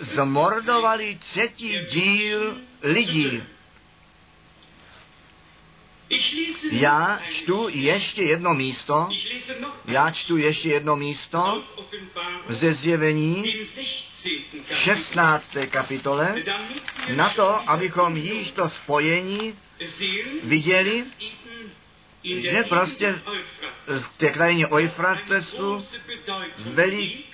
[0.00, 3.42] zmordovali třetí díl lidí.
[6.72, 9.08] Já čtu ještě jedno místo,
[9.84, 11.62] já čtu ještě jedno místo.
[12.48, 13.44] Ze zjevení
[14.72, 15.56] 16.
[15.70, 16.34] kapitole,
[17.16, 19.54] na to, abychom již to spojení
[20.42, 21.04] viděli,
[22.36, 23.12] že prostě
[23.86, 25.86] v té krajině Eufratesu
[26.56, 27.24] veliký,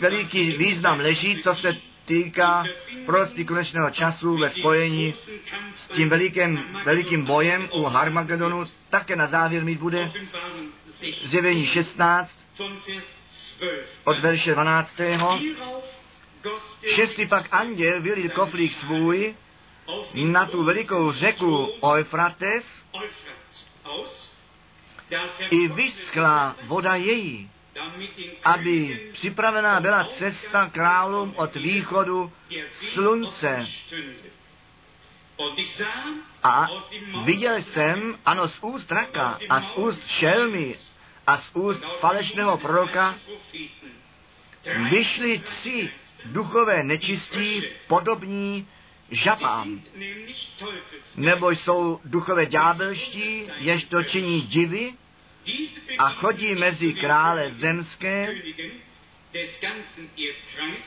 [0.00, 2.64] veliký význam leží, co se týká
[3.06, 5.14] prostý konečného času ve spojení
[5.76, 10.12] s tím velikým, velikým bojem u Harmagedonu, také na závěr mít bude
[11.24, 12.30] zjevení 16
[14.04, 14.90] od verše 12.
[16.94, 19.34] Šestý pak anděl vylil koflík svůj
[20.14, 22.64] na tu velikou řeku Eufrates
[25.50, 27.50] i vyschla voda její,
[28.44, 32.32] aby připravená byla cesta králům od východu
[32.92, 33.66] slunce.
[36.42, 36.66] A
[37.24, 40.74] viděl jsem, ano, z úst raka a z úst šelmy
[41.26, 43.14] a z úst falešného proroka
[44.90, 45.90] vyšly tři
[46.24, 48.68] duchové nečistí podobní
[49.10, 49.82] žabám,
[51.16, 54.94] nebo jsou duchové ďábelští, jež to činí divy
[55.98, 58.34] a chodí mezi krále zemské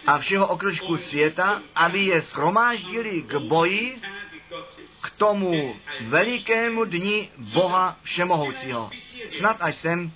[0.08, 4.02] a všeho okružku světa, aby je schromáždili k boji
[5.02, 8.89] k tomu velikému dni Boha Všemohoucího.
[9.38, 10.12] Snad až sem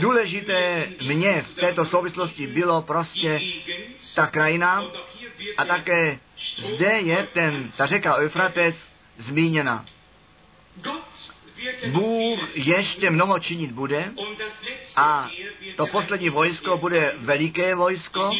[0.00, 3.40] Důležité mně v této souvislosti bylo prostě
[4.14, 4.84] ta krajina
[5.56, 6.18] a také
[6.56, 8.76] zde je ten, ta řeka Eufrates
[9.18, 9.84] zmíněna.
[11.86, 14.12] Bůh ještě mnoho činit bude
[14.96, 15.30] a
[15.76, 18.30] to poslední vojsko bude veliké vojsko.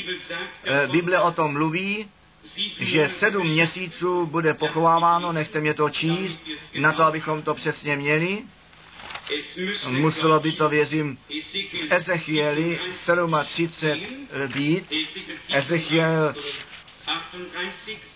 [0.64, 2.10] Eh, Bible o tom mluví,
[2.78, 6.40] že sedm měsíců bude pochováváno, nechte mě to číst,
[6.80, 8.42] na to, abychom to přesně měli.
[9.88, 11.18] Muselo by to, věřím,
[11.90, 12.80] Ezechieli
[13.44, 14.92] 37 být,
[15.54, 16.34] Ezechiel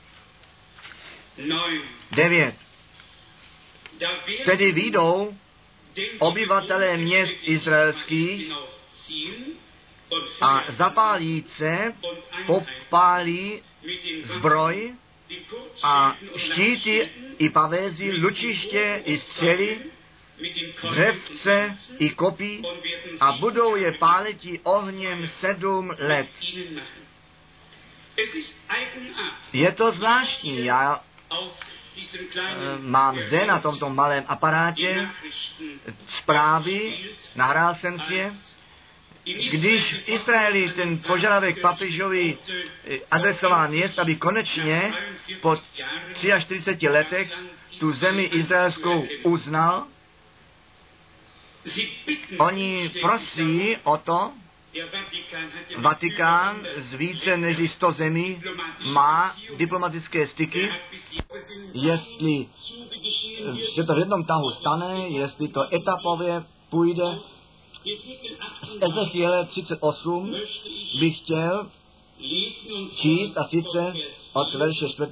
[2.12, 2.56] 9.
[4.46, 5.38] Tedy výjdou
[6.20, 8.52] obyvatelé měst izraelských
[10.42, 11.94] a zapálí se,
[12.46, 13.62] popálí
[14.24, 14.94] zbroj
[15.84, 19.80] a štíty i pavézy, lučiště i střely,
[20.90, 22.64] dřevce i kopí
[23.20, 26.28] a budou je páliti ohněm sedm let.
[29.54, 30.66] Je to zvláštní.
[30.66, 31.02] Já
[32.36, 35.10] eh, mám zde na tomto malém aparátě
[36.08, 37.00] zprávy,
[37.36, 38.32] nahrál jsem si je,
[39.52, 42.38] když v Izraeli ten požadavek papežovi
[42.86, 44.94] eh, adresován je, aby konečně
[45.42, 45.58] po
[46.14, 47.32] 43 letech
[47.80, 49.88] tu zemi izraelskou uznal,
[52.40, 54.32] oni prosí o to,
[55.78, 58.42] Vatikán z více než 100 zemí
[58.94, 60.70] má diplomatické styky.
[61.74, 62.48] Jestli
[63.76, 67.04] že to v jednom tahu stane, jestli to etapově půjde.
[68.64, 70.36] Z Ezechiele 38
[71.00, 71.70] bych chtěl
[73.02, 73.94] číst a sice
[74.34, 75.12] od verše 4.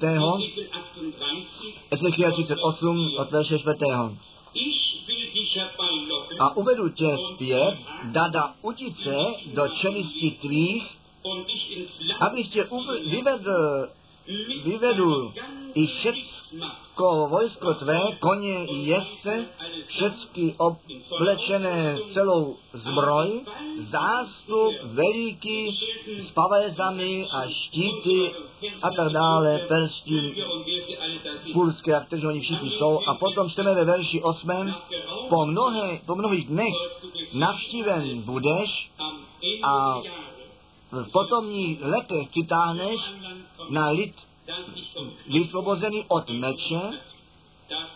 [1.91, 3.75] Ezechiel 38 od verše 4.
[6.39, 9.17] A uvedu tě zpět, dada utice
[9.53, 10.97] do čelisti tvých,
[12.19, 12.67] abych tě
[13.09, 13.89] vyvedl
[14.63, 15.33] vyvedu
[15.73, 19.45] i všecko vojsko tvé, koně i jezdce,
[19.87, 23.41] všecky oblečené celou zbroj,
[23.77, 25.79] zástup veliký
[26.19, 28.31] s pavézami a štíty
[28.81, 30.43] a tak dále, perstí,
[31.53, 32.99] pulské, jak oni všichni jsou.
[33.07, 34.73] A potom čteme ve verši 8.
[35.29, 36.73] Po, mnohé, po mnohých dnech
[37.33, 38.91] navštíven budeš
[39.63, 40.01] a
[40.91, 43.13] v potomních letech přitáhneš
[43.69, 44.13] na lid
[45.27, 46.81] vysvobozený od meče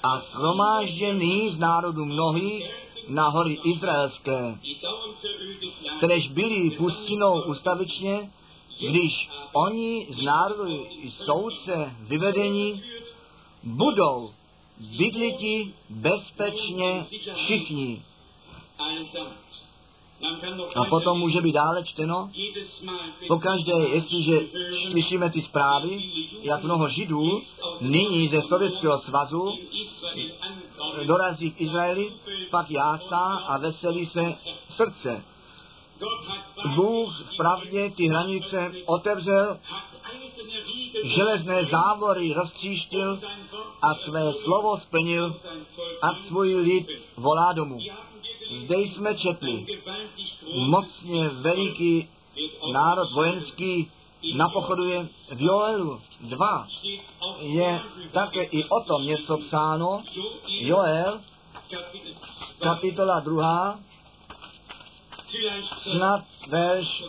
[0.03, 4.59] a shromážděný z národů mnohých na hory izraelské,
[5.97, 8.31] kteréž byli pustinou ustavičně,
[8.89, 12.83] když oni z národu soudce vyvedení
[13.63, 14.31] budou
[14.97, 18.03] bydliti bezpečně všichni.
[20.75, 22.29] A potom může být dále čteno,
[23.27, 24.39] pokaždé, jestliže
[24.91, 26.03] slyšíme ty zprávy,
[26.41, 27.41] jak mnoho Židů
[27.81, 29.51] nyní ze Sovětského svazu
[31.07, 32.13] dorazí k Izraeli,
[32.51, 34.35] pak jásá a veselí se
[34.69, 35.23] srdce.
[36.75, 39.59] Bůh pravdě ty hranice otevřel,
[41.03, 43.19] železné závory roztříštil
[43.81, 45.35] a své slovo splnil
[46.01, 47.79] a svůj lid volá domů.
[48.51, 49.65] Zde jsme četli,
[50.55, 52.09] mocně veliký
[52.71, 53.91] národ vojenský
[54.35, 56.67] napochoduje v Joelu 2.
[57.39, 57.81] Je
[58.11, 60.03] také i o tom něco psáno.
[60.47, 61.19] Joel,
[62.59, 63.79] kapitola 2,
[65.81, 67.03] snad verš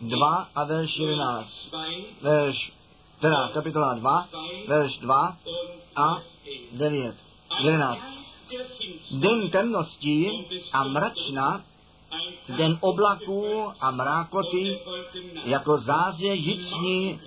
[0.00, 1.74] 2 a verš 11.
[2.20, 2.72] Verš,
[3.20, 4.28] teda kapitola 2,
[4.66, 5.36] verš 2
[5.96, 6.18] a
[6.72, 7.16] 9.
[7.60, 8.19] 11
[9.10, 10.30] den temností
[10.72, 11.64] a mračna,
[12.56, 14.80] den oblaků a mrákoty,
[15.44, 17.20] jako záře jicní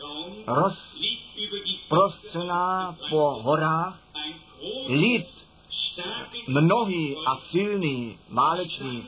[0.48, 4.00] rozprostřená po horách,
[4.88, 5.26] lid
[6.48, 9.04] mnohý a silný, válečný,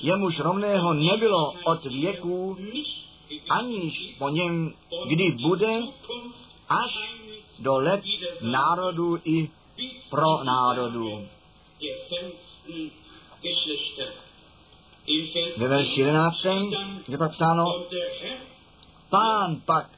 [0.00, 2.56] jemuž rovného nebylo od věků,
[3.50, 4.74] aniž po něm
[5.06, 5.82] kdy bude,
[6.68, 7.14] až
[7.58, 8.02] do let
[8.40, 9.50] národů i
[10.10, 11.28] pro národů
[15.56, 16.44] ve verši 11.
[17.08, 17.86] je pak psáno,
[19.10, 19.90] pán pak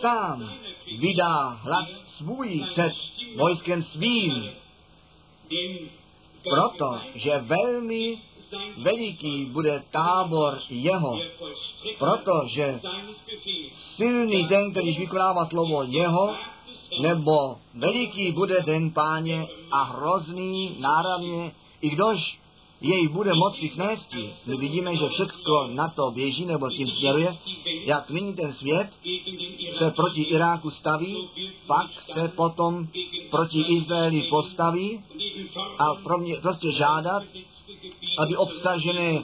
[0.00, 0.52] sám
[0.98, 2.92] vydá hlas svůj před
[3.36, 4.50] vojskem svým,
[6.42, 8.16] protože velmi
[8.76, 11.18] veliký bude tábor jeho,
[11.98, 12.80] protože
[13.96, 16.34] silný ten, který vykonává slovo jeho,
[17.00, 22.38] nebo veliký bude den páně a hrozný náravně, i kdož
[22.86, 24.14] jej bude moci snést.
[24.46, 27.36] My vidíme, že všechno na to běží nebo tím směruje,
[27.84, 28.88] jak nyní ten svět
[29.78, 31.28] se proti Iráku staví,
[31.66, 32.88] pak se potom
[33.30, 35.00] proti Izraeli postaví
[35.78, 37.22] a pro mě prostě žádat,
[38.18, 39.22] aby obsažené e,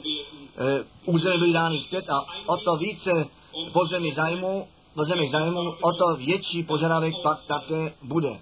[1.05, 3.11] území byly dány zpět a o to více
[3.73, 8.39] pozemí zájmu do zemi zájmu, o to větší požadavek pak také bude.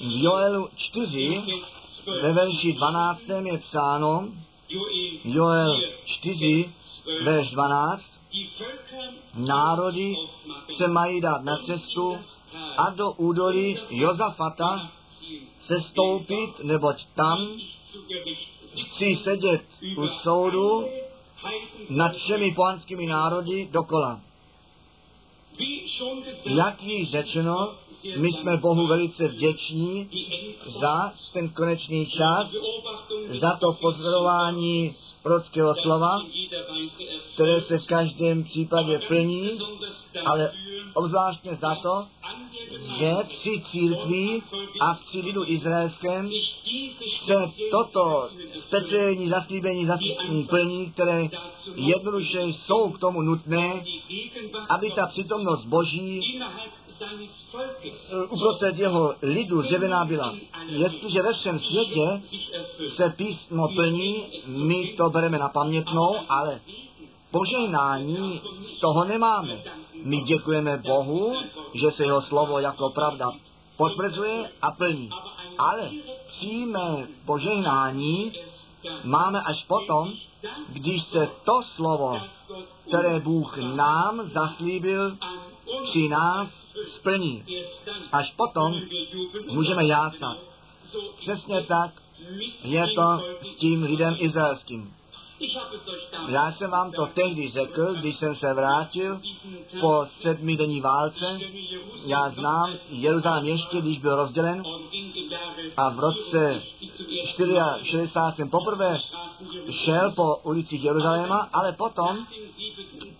[0.00, 1.42] V Joelu 4
[2.22, 3.22] ve verši 12.
[3.44, 4.28] je psáno,
[5.24, 6.70] Joel 4,
[7.24, 8.04] verš 12,
[9.34, 10.16] národy
[10.76, 12.18] se mají dát na cestu
[12.76, 14.90] a do údolí Jozafata
[15.60, 17.38] se stoupit, neboť tam
[18.86, 19.64] chci sedět
[19.96, 20.86] u soudu
[21.90, 24.20] nad všemi pohanskými národy dokola.
[26.44, 27.74] Jak již řečeno,
[28.16, 30.08] my jsme Bohu velice vděční
[30.80, 32.54] za ten konečný čas,
[33.40, 36.18] za to pozorování prorockého slova,
[37.34, 39.50] které se v každém případě plní,
[40.26, 40.52] ale
[40.94, 42.06] obzvláštně za to,
[42.98, 44.42] že při církví
[44.80, 46.30] a při lidu izraelském
[47.24, 47.34] se
[47.70, 48.28] toto
[48.58, 51.28] speciální zaslíbení, zaslíbení plní, které
[51.74, 53.84] jednoduše jsou k tomu nutné,
[54.68, 56.40] aby ta přítomnost Boží
[58.30, 60.34] uprostřed jeho lidu zjevená byla.
[60.66, 62.22] Jestliže ve všem světě
[62.88, 66.60] se písmo plní, my to bereme na pamětnou, ale
[67.30, 68.40] požehnání
[68.76, 69.62] z toho nemáme.
[70.04, 71.34] My děkujeme Bohu,
[71.74, 73.30] že se jeho slovo jako pravda
[73.76, 75.10] potvrzuje a plní.
[75.58, 75.90] Ale
[76.26, 78.32] přímé požehnání
[79.04, 80.12] máme až potom,
[80.68, 82.20] když se to slovo,
[82.88, 85.16] které Bůh nám zaslíbil,
[85.84, 86.48] při nás
[86.94, 87.44] splní.
[88.12, 88.72] Až potom
[89.46, 90.38] můžeme jásat.
[91.16, 91.90] Přesně tak
[92.62, 94.94] je to s tím lidem izraelským.
[96.28, 99.20] Já jsem vám to tehdy řekl, když jsem se vrátil
[99.80, 101.38] po sedmidenní válce.
[102.06, 104.62] Já znám Jeruzalém ještě, když byl rozdělen
[105.76, 106.62] a v roce
[107.82, 108.98] 64 jsem poprvé
[109.70, 112.26] šel po ulicích Jeruzaléma, ale potom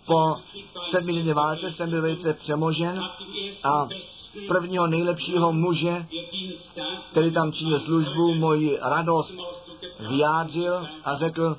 [0.05, 0.35] po
[0.91, 3.01] sedmidenní válce jsem byl velice přemožen
[3.63, 3.87] a
[4.47, 6.05] prvního nejlepšího muže,
[7.11, 9.33] který tam činil službu, moji radost
[10.09, 11.57] vyjádřil a řekl,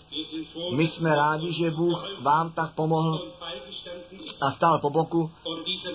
[0.77, 3.33] my jsme rádi, že Bůh vám tak pomohl
[4.43, 5.31] a stál po boku.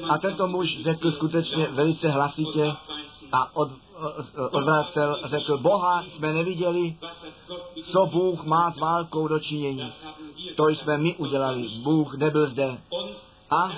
[0.09, 2.73] A tento muž řekl skutečně velice hlasitě
[3.31, 3.69] a od,
[4.51, 6.95] odvracel, řekl, Boha jsme neviděli,
[7.91, 9.91] co Bůh má s válkou dočinění.
[10.55, 12.77] To jsme my udělali, Bůh nebyl zde.
[13.49, 13.69] A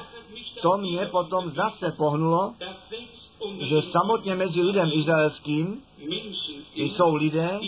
[0.62, 2.54] to mě potom zase pohnulo,
[3.60, 5.82] že samotně mezi lidem izraelským
[6.76, 7.60] jsou lidé,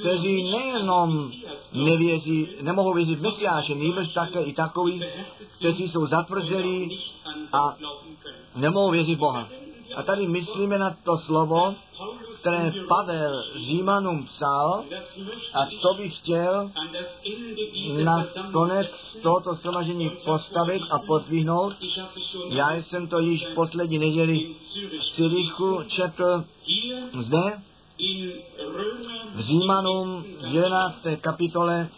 [0.00, 1.32] kteří nejenom
[1.72, 5.02] nevěří, nemohou věřit Mesiáše, nejbrž také i takoví,
[5.58, 6.98] kteří jsou zatvrzelí
[7.52, 7.76] a
[8.56, 9.48] nemohou věřit Boha.
[9.96, 11.74] A tady myslíme na to slovo,
[12.40, 14.84] které Pavel Římanům psal
[15.54, 16.70] a to bych chtěl
[18.04, 21.72] na konec tohoto shromažení postavit a pozdvihnout.
[22.48, 24.54] Já jsem to již poslední neděli
[25.00, 26.44] v Cirichu četl
[27.20, 27.62] zde
[29.34, 31.06] v Římanům 11.
[31.20, 31.88] kapitole,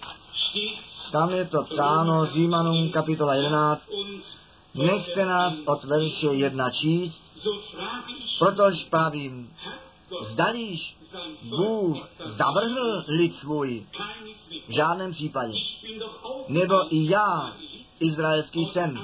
[1.13, 3.89] tam je to psáno, Římanům kapitola 11,
[4.75, 7.23] nechte nás od verše 1 číst,
[8.39, 9.51] protož pravím,
[10.23, 10.97] zdalíš
[11.43, 13.87] Bůh zavrhl lid svůj?
[14.69, 15.53] V žádném případě.
[16.49, 17.53] Nebo i já,
[18.01, 18.99] izraelský jsem,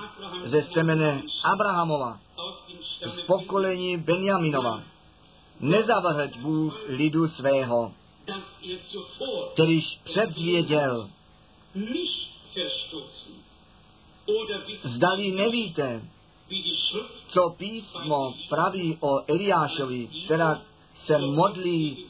[0.44, 2.18] ze semene Abrahamova,
[3.06, 4.82] z pokolení Benjaminova,
[5.62, 7.92] nezavrhť Bůh lidu svého,
[9.52, 11.08] kterýž předvěděl,
[14.82, 16.02] zdali nevíte,
[17.28, 20.62] co písmo praví o Eliášovi, která
[20.94, 22.06] se modlí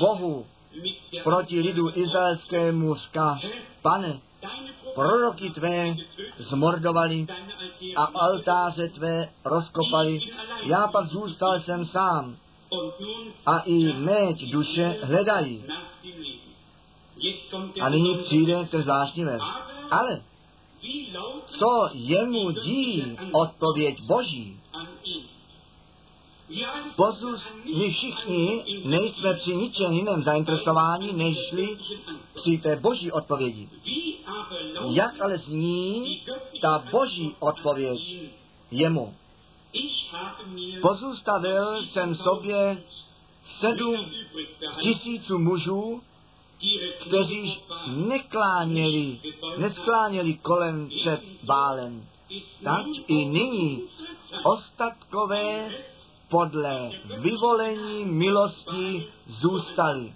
[0.00, 0.46] Bohu
[1.22, 3.40] proti lidu izraelskému říká,
[3.82, 4.20] pane,
[4.94, 5.94] proroky tvé
[6.38, 7.26] zmordovali
[7.96, 10.20] a altáře tvé rozkopali,
[10.62, 12.36] já pak zůstal jsem sám
[13.46, 15.64] a i méď duše hledají.
[17.80, 19.42] A nyní přijde ten zvláštní verš.
[19.90, 20.22] Ale
[21.58, 24.60] co jemu dí odpověď Boží?
[26.96, 31.78] Pozus, my všichni nejsme při ničem jiném zainteresováni, nežli
[32.34, 33.68] při té boží odpovědi.
[34.90, 36.22] Jak ale zní
[36.60, 38.00] ta boží odpověď
[38.70, 39.14] jemu?
[40.82, 42.82] Pozůstavil jsem sobě
[43.44, 44.10] sedm
[44.78, 46.02] tisíců mužů,
[47.00, 49.20] kteří nekláněli,
[49.58, 52.06] neskláněli kolem před bálem.
[52.64, 53.82] Tak i nyní
[54.44, 55.70] ostatkové
[56.28, 60.14] podle vyvolení milosti zůstali.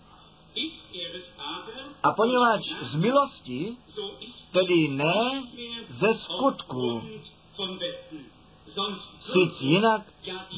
[2.02, 3.76] A poněvadž z milosti,
[4.52, 5.42] tedy ne
[5.88, 7.02] ze skutku,
[9.20, 10.02] Sic jinak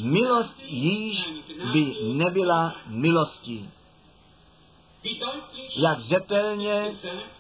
[0.03, 1.31] milost již
[1.73, 3.71] by nebyla milostí.
[5.77, 6.95] Jak zetelně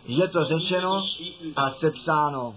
[0.04, 1.06] je to řečeno
[1.56, 2.56] a sepsáno.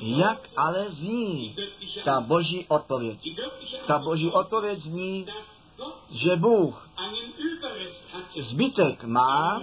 [0.00, 1.56] Jak ale zní
[2.04, 3.18] ta boží odpověď?
[3.86, 5.26] Ta boží odpověď zní,
[6.10, 6.90] že Bůh
[8.38, 9.62] zbytek má,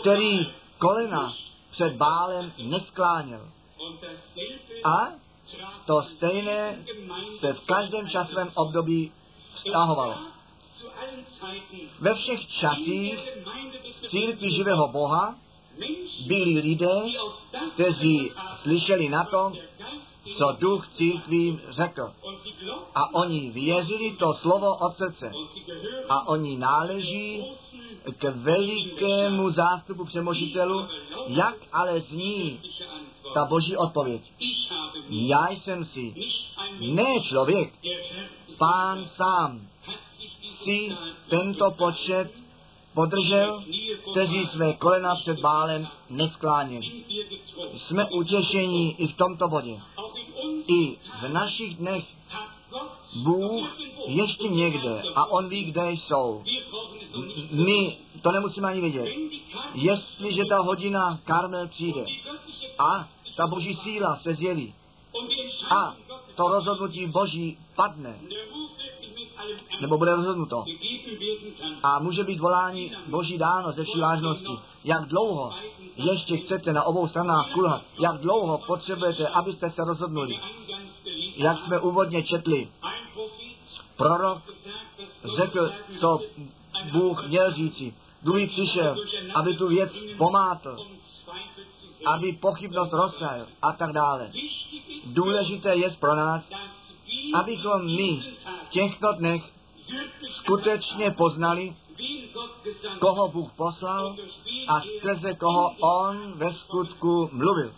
[0.00, 0.46] který
[0.78, 1.34] kolena
[1.70, 3.48] před bálem neskláněl.
[4.84, 5.08] A
[5.86, 6.78] to stejné
[7.40, 9.12] se v každém časovém období
[9.54, 10.18] vztahovalo.
[12.00, 13.28] Ve všech časích
[14.10, 15.34] církvi živého Boha
[16.26, 17.04] byli lidé,
[17.74, 18.30] kteří
[18.62, 19.52] slyšeli na to,
[20.38, 22.12] co duch církvím řekl.
[22.94, 25.32] A oni věřili to slovo od srdce.
[26.08, 27.44] A oni náleží
[28.18, 30.86] k velikému zástupu přemožitelů,
[31.26, 32.60] jak ale zní
[33.34, 34.32] ta boží odpověď.
[35.08, 36.14] Já jsem si,
[36.80, 37.72] ne člověk,
[38.58, 39.60] pán sám,
[40.62, 40.96] si
[41.28, 42.32] tento počet
[42.94, 43.62] podržel,
[44.10, 47.04] kteří své kolena před bálem nesklánili.
[47.74, 49.80] Jsme utěšení i v tomto bodě.
[50.66, 52.04] I v našich dnech
[53.22, 53.68] Bůh
[54.06, 56.42] ještě někde a on ví, kde jsou.
[57.52, 59.08] My to nemusíme ani vědět.
[59.74, 62.04] Jestliže ta hodina Karmel přijde
[62.78, 64.74] a ta boží síla se zjeví
[65.70, 65.96] a
[66.34, 68.18] to rozhodnutí boží padne,
[69.80, 70.64] nebo bude rozhodnuto.
[71.82, 74.52] A může být volání Boží dáno ze vší vážnosti.
[74.84, 75.52] Jak dlouho
[75.96, 77.82] ještě chcete na obou stranách kulhat?
[77.98, 80.34] Jak dlouho potřebujete, abyste se rozhodnuli?
[81.36, 82.68] Jak jsme úvodně četli,
[83.96, 84.42] prorok
[85.36, 86.20] řekl, co
[86.92, 87.94] Bůh měl říci.
[88.22, 88.96] Druhý přišel,
[89.34, 90.76] aby tu věc pomátl,
[92.06, 94.30] aby pochybnost rozsajil a tak dále.
[95.06, 96.50] Důležité je pro nás,
[97.34, 98.22] abychom my
[98.66, 99.42] v těchto dnech
[100.30, 101.76] skutečně poznali,
[102.98, 104.16] koho Bůh poslal
[104.68, 107.72] a skrze koho On ve skutku mluvil.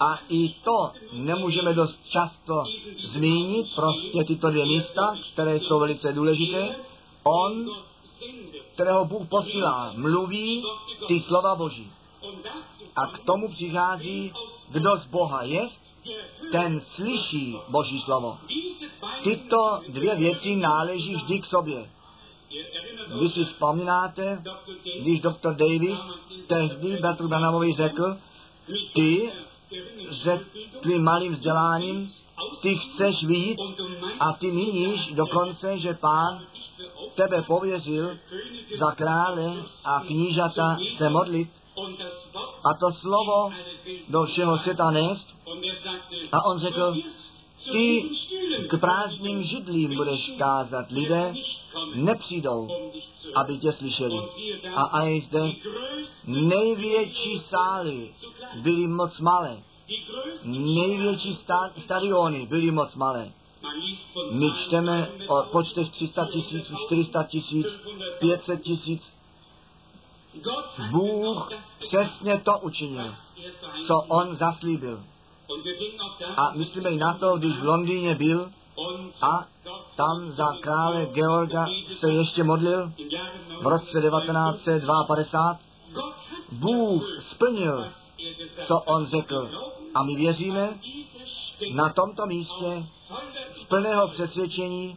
[0.00, 2.64] A i to nemůžeme dost často
[3.04, 6.76] zmínit, prostě tyto dvě místa, které jsou velice důležité.
[7.24, 7.70] On,
[8.74, 10.64] kterého Bůh posílá, mluví
[11.08, 11.92] ty slova Boží.
[12.96, 14.32] A k tomu přichází,
[14.68, 15.68] kdo z Boha je,
[16.52, 18.38] ten slyší Boží slovo.
[19.22, 21.90] Tyto dvě věci náleží vždy k sobě.
[23.20, 24.42] Vy si vzpomínáte,
[25.00, 25.98] když doktor Davis
[26.46, 28.16] tehdy Bertru Branamovi řekl,
[28.94, 29.32] ty
[30.82, 32.10] tvým malým vzděláním
[32.62, 33.58] ty chceš vidět
[34.20, 36.40] a ty míníš dokonce, že pán
[37.14, 38.18] tebe pověřil
[38.78, 39.52] za krále
[39.84, 41.50] a knížata se modlit
[42.64, 43.50] a to slovo
[44.08, 45.26] do všeho světa nést.
[46.32, 46.94] A on řekl,
[47.72, 48.10] ty
[48.68, 50.90] k prázdným židlím budeš kázat.
[50.90, 51.34] Lidé
[51.94, 52.68] nepřijdou,
[53.34, 54.16] aby tě slyšeli.
[54.74, 55.52] A aj zde
[56.26, 58.10] největší sály
[58.62, 59.56] byly moc malé.
[60.44, 61.38] Největší
[61.78, 63.32] stadiony byly moc malé.
[64.32, 67.66] My čteme o počtech 300 tisíc, 400 tisíc,
[68.20, 69.12] 500 tisíc.
[70.90, 73.14] Bůh přesně to učinil,
[73.86, 75.04] co on zaslíbil.
[76.36, 78.50] A myslíme i na to, když v Londýně byl
[79.22, 79.46] a
[79.96, 81.66] tam za krále Georga
[81.98, 82.92] se ještě modlil
[83.62, 85.58] v roce 1952.
[86.52, 87.88] Bůh splnil,
[88.66, 89.50] co on řekl.
[89.94, 90.78] A my věříme
[91.74, 92.86] na tomto místě
[93.52, 94.96] z plného přesvědčení,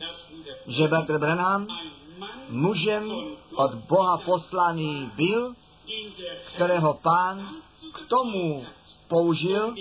[0.68, 1.68] že Bertr Brenham
[2.49, 3.12] mužem
[3.56, 5.54] od Boha poslaný byl,
[6.43, 7.49] kterého pán
[7.93, 8.66] k tomu
[9.12, 9.76] použil,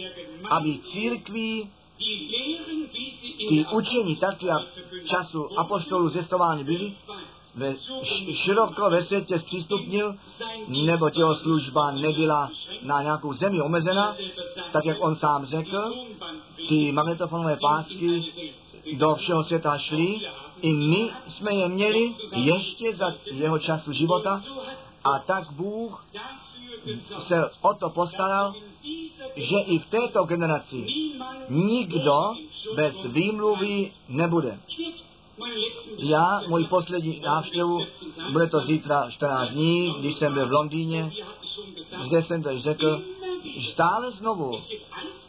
[0.50, 1.70] aby církví
[3.48, 4.62] ty učení tak, jak
[5.04, 6.92] času apostolů zjistovány byly,
[7.54, 7.74] ve,
[8.32, 10.14] široko ve světě zpřístupnil,
[10.68, 12.50] nebo jeho služba nebyla
[12.82, 14.16] na nějakou zemi omezena,
[14.72, 15.94] tak jak on sám řekl,
[16.68, 18.32] ty magnetofonové pásky
[18.96, 20.20] do všeho světa šly,
[20.62, 24.42] i my jsme je měli ještě za jeho času života
[25.04, 26.06] a tak Bůh
[27.18, 28.54] se o to postaral,
[29.36, 30.86] že i v této generaci
[31.48, 32.32] nikdo
[32.76, 34.58] bez výmluvy nebude.
[35.98, 37.78] Já, můj poslední návštěvu,
[38.32, 41.12] bude to zítra 14 dní, když jsem byl v Londýně,
[42.06, 43.02] zde jsem to řekl,
[43.72, 44.58] stále znovu,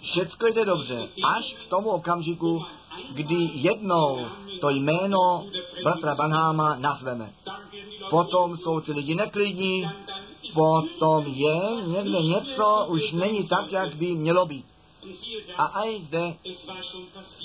[0.01, 2.63] všecko jde dobře, až k tomu okamžiku,
[3.11, 4.27] kdy jednou
[4.61, 5.45] to jméno
[5.83, 7.33] bratra Banháma nazveme.
[8.09, 9.89] Potom jsou ty lidi neklidní,
[10.53, 14.65] potom je někde něco, už není tak, jak by mělo být.
[15.57, 16.35] A aj zde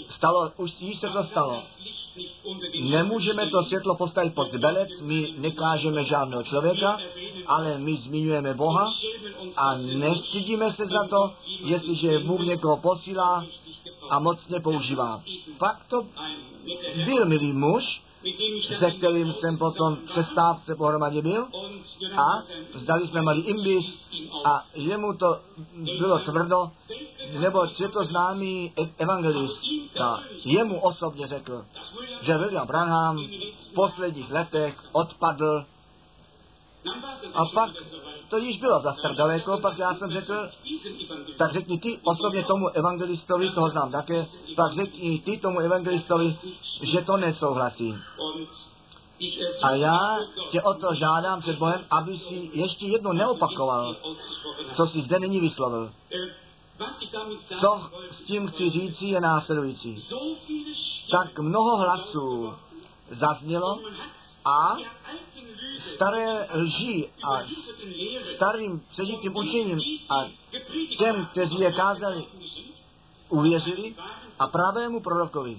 [0.08, 1.62] stalo, už již se to stalo.
[2.80, 6.98] Nemůžeme to světlo postavit pod belec, my nekážeme žádného člověka,
[7.46, 8.90] ale my zmiňujeme Boha
[9.56, 11.32] a nestydíme se za to,
[11.64, 13.46] jestliže Bůh někoho posílá
[14.10, 15.22] a mocně používá.
[15.58, 16.06] Pak to
[17.04, 18.02] byl milý muž,
[18.78, 21.48] se kterým jsem potom přestávce pohromadě byl
[22.16, 22.42] a
[22.74, 24.08] vzali jsme malý imbis
[24.44, 25.40] a jemu to
[25.98, 26.70] bylo tvrdo,
[27.40, 31.64] nebo světoznámý e- evangelista jemu osobně řekl,
[32.20, 33.16] že William Branham
[33.70, 35.64] v posledních letech odpadl
[37.34, 37.70] a pak
[38.28, 40.50] to již bylo za tak daleko, pak já jsem řekl,
[41.36, 44.26] tak řekni ty osobně tomu evangelistovi, toho znám také,
[44.56, 46.36] pak řekni ty tomu evangelistovi,
[46.82, 47.94] že to nesouhlasí.
[49.62, 50.18] A já
[50.50, 53.96] tě o to žádám před Bohem, aby si ještě jednou neopakoval,
[54.74, 55.92] co si zde není vyslovil.
[57.60, 59.96] Co s tím chci říci je následující.
[61.10, 62.54] Tak mnoho hlasů
[63.10, 63.80] zaznělo
[64.44, 64.76] a
[65.78, 67.42] staré lži a
[68.34, 70.30] starým přežitým učením a
[70.98, 72.24] těm, kteří je kázali,
[73.28, 73.94] uvěřili
[74.38, 75.56] a pravému prorokovi,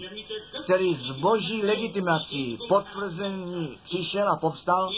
[0.63, 4.89] který z boží legitimací potvrzení přišel a povstal,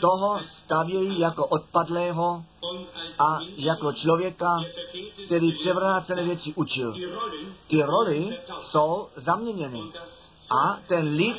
[0.00, 2.44] toho stavějí jako odpadlého
[3.18, 4.60] a jako člověka,
[5.26, 6.94] který převrácené věci učil.
[7.66, 9.82] Ty roli jsou zaměněny.
[10.50, 11.36] A ten lid,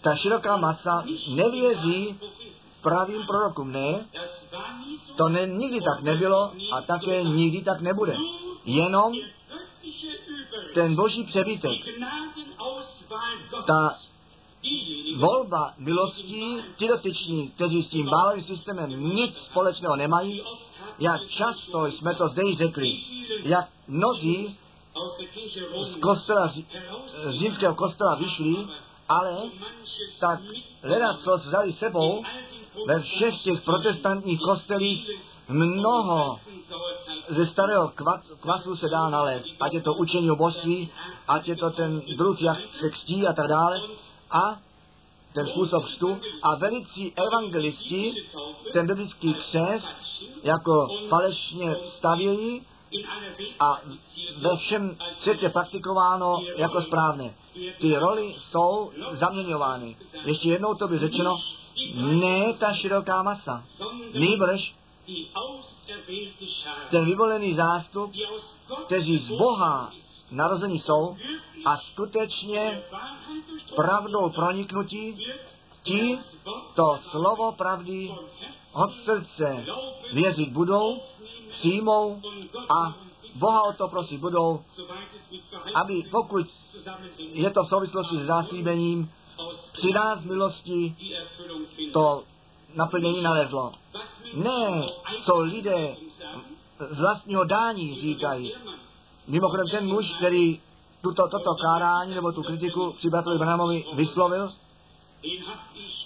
[0.00, 1.04] ta široká masa,
[1.34, 2.20] nevěří
[2.82, 3.72] pravým prorokům.
[3.72, 4.06] Ne,
[5.16, 8.16] to ne, nikdy tak nebylo a také nikdy tak nebude.
[8.64, 9.12] Jenom
[10.74, 11.78] ten boží přebytek,
[13.66, 13.94] ta
[15.18, 20.42] volba milostí, ti dotyční, kteří s tím bálovým systémem nic společného nemají,
[20.98, 23.00] jak často jsme to zde řekli,
[23.42, 24.58] jak mnozí
[25.82, 26.48] z kostela,
[27.06, 28.56] z římského kostela vyšli,
[29.08, 29.36] ale
[30.20, 30.40] tak
[30.82, 32.24] hledat, co vzali sebou,
[32.86, 35.10] ve všech těch protestantních kostelích
[35.50, 36.40] mnoho
[37.28, 37.92] ze starého
[38.40, 39.48] kvasu se dá nalézt.
[39.60, 40.90] Ať je to učení o božství,
[41.28, 43.80] ať je to ten druh, jak se kstí a tak dále.
[44.30, 44.58] A
[45.32, 48.14] ten způsob kstu a velicí evangelisti
[48.72, 49.94] ten biblický křest
[50.42, 52.62] jako falešně stavějí
[53.60, 53.80] a
[54.38, 57.34] ve všem světě praktikováno jako správné.
[57.78, 59.96] Ty roli jsou zaměňovány.
[60.24, 61.38] Ještě jednou to by řečeno,
[61.94, 63.64] ne ta široká masa,
[64.14, 64.74] nýbrž
[66.90, 68.12] ten vyvolený zástup,
[68.86, 69.92] kteří z Boha
[70.30, 71.16] narození jsou
[71.64, 72.82] a skutečně
[73.76, 75.26] pravdou proniknutí,
[75.82, 76.18] ti
[76.74, 78.14] to slovo pravdy
[78.74, 79.64] od srdce
[80.12, 81.00] věřit budou,
[81.50, 82.20] přijmou
[82.68, 82.96] a
[83.34, 84.64] Boha o to prosit budou,
[85.74, 86.46] aby pokud
[87.18, 89.12] je to v souvislosti s záslíbením,
[89.72, 90.96] při nás milosti
[91.92, 92.24] to
[92.74, 93.72] naplnění nalezlo.
[94.34, 94.82] Ne,
[95.22, 95.96] co lidé
[96.90, 98.54] z vlastního dání říkají.
[99.28, 100.60] Mimochodem ten muž, který
[101.02, 104.50] tuto, toto kárání nebo tu kritiku při Bratrovi Branhamovi vyslovil,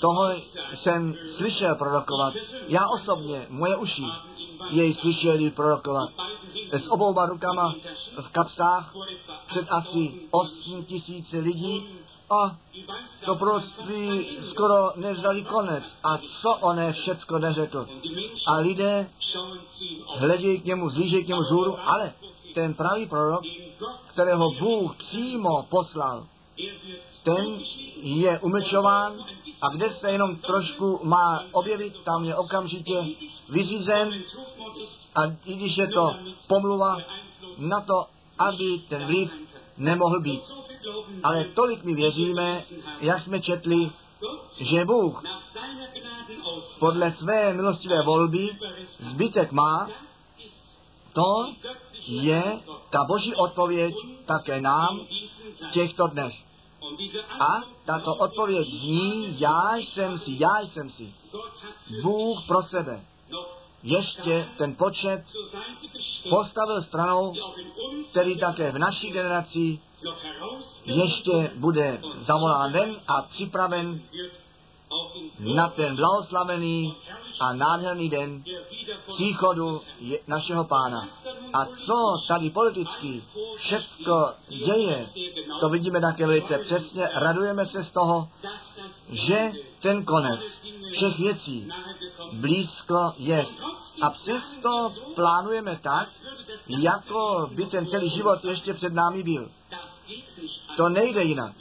[0.00, 0.32] toho
[0.74, 2.34] jsem slyšel prorokovat.
[2.68, 4.04] Já osobně, moje uši,
[4.70, 6.10] jej slyšeli prorokovat.
[6.72, 7.74] S obouma rukama
[8.20, 8.94] v kapsách
[9.46, 11.88] před asi 8 tisíce lidí
[12.30, 12.56] a
[13.24, 13.92] to prostě
[14.50, 15.84] skoro nevzali konec.
[16.04, 17.86] A co on všecko neřekl.
[18.46, 19.08] A lidé
[20.16, 22.12] hledějí k němu, zlížejí k němu zůru, ale
[22.54, 23.42] ten pravý prorok,
[24.06, 26.26] kterého Bůh přímo poslal,
[27.22, 27.58] ten
[27.96, 29.12] je umlčován
[29.62, 33.04] a kde se jenom trošku má objevit, tam je okamžitě
[33.48, 34.10] vyřízen
[35.14, 36.14] a i když je to
[36.48, 36.96] pomluva
[37.58, 38.06] na to,
[38.38, 39.32] aby ten vliv
[39.78, 40.42] nemohl být.
[41.22, 42.62] Ale tolik my věříme,
[43.00, 43.90] jak jsme četli,
[44.60, 45.22] že Bůh
[46.78, 48.50] podle své milostivé volby
[48.98, 49.88] zbytek má,
[51.12, 51.54] to
[52.06, 52.60] je
[52.90, 55.00] ta boží odpověď také nám
[55.68, 56.34] v těchto dnech.
[57.40, 61.14] A tato odpověď zní, já jsem si, já jsem si.
[62.02, 63.04] Bůh pro sebe.
[63.86, 65.22] Ještě ten počet
[66.30, 67.34] postavil stranou,
[68.10, 69.78] který také v naší generaci
[70.84, 74.00] ještě bude zavolán ven a připraven
[75.38, 76.96] na ten blahoslavený
[77.40, 78.44] a nádherný den
[79.06, 79.80] příchodu
[80.26, 81.08] našeho pána.
[81.52, 81.94] A co
[82.28, 83.22] tady politicky
[83.56, 85.06] všecko děje,
[85.60, 88.28] to vidíme také velice přesně, radujeme se z toho,
[89.08, 90.40] že ten konec
[90.92, 91.68] všech věcí
[92.32, 93.46] blízko je.
[94.02, 96.08] A přesto plánujeme tak,
[96.68, 99.50] jako by ten celý život ještě před námi byl.
[100.76, 101.52] To nejde jinak.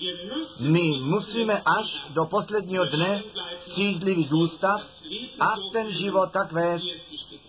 [0.59, 3.23] My musíme až do posledního dne
[3.59, 4.81] střízlivý zůstat
[5.39, 6.87] a ten život tak vést,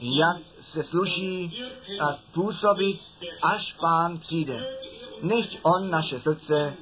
[0.00, 1.62] jak se sluší
[2.00, 3.00] a způsobit,
[3.42, 4.78] až pán přijde.
[5.22, 6.76] Než on naše srdce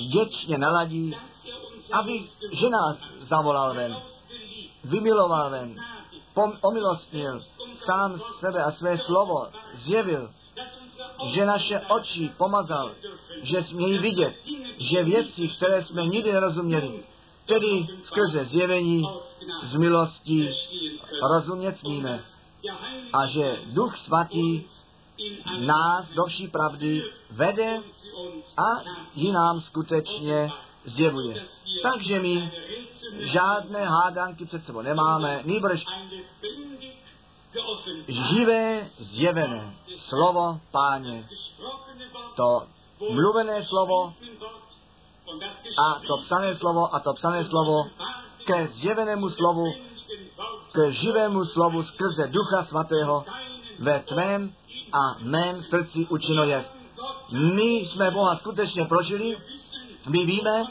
[0.00, 1.16] vděčně naladí,
[1.92, 3.96] aby, že nás zavolal ven,
[4.84, 5.76] vymiloval ven,
[6.34, 7.40] pom- omilostnil,
[7.76, 10.30] sám sebe a své slovo zjevil,
[11.24, 12.94] že naše oči pomazal,
[13.42, 14.34] že smějí vidět,
[14.78, 17.02] že věci, které jsme nikdy nerozuměli,
[17.46, 19.04] tedy skrze zjevení
[19.62, 20.50] z milosti
[21.32, 22.20] rozumět smíme.
[23.12, 24.64] A že Duch Svatý
[25.66, 27.82] nás do vší pravdy vede
[28.56, 28.82] a
[29.14, 30.50] ji nám skutečně
[30.84, 31.44] zjevuje.
[31.82, 32.52] Takže my
[33.18, 35.84] žádné hádanky před sebou nemáme, nýbrž
[38.08, 41.28] živé, zjevené slovo páně.
[42.34, 42.66] To
[43.10, 44.14] mluvené slovo
[45.78, 47.86] a to psané slovo a to psané slovo
[48.44, 49.66] ke zjevenému slovu,
[50.72, 53.24] ke živému slovu skrze Ducha Svatého
[53.78, 54.54] ve tvém
[54.92, 56.64] a mém srdci učino je.
[57.32, 59.36] My jsme Boha skutečně prožili,
[60.08, 60.64] my víme,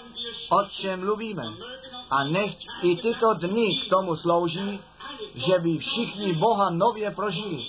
[0.50, 1.44] o čem mluvíme.
[2.10, 4.80] A nechť i tyto dny k tomu slouží,
[5.36, 7.60] že by všichni Boha nově prožili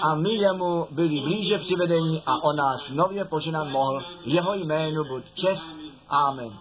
[0.00, 4.02] a my jemu byli blíže přivedení a on nás nově poženat mohl.
[4.24, 5.62] Jeho jménu buď čest.
[6.08, 6.52] Amen.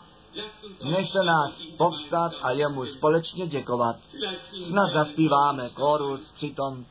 [0.84, 3.96] Nechte nás povstat a jemu společně děkovat.
[4.68, 6.86] Snad zaspíváme chorus přitom.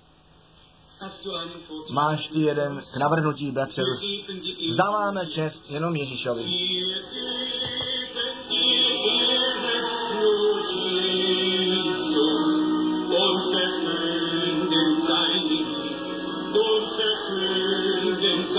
[1.92, 4.04] Máš ty jeden k navrhnutí, bratře Rus.
[4.70, 6.44] Zdáváme čest jenom Ježíšovi.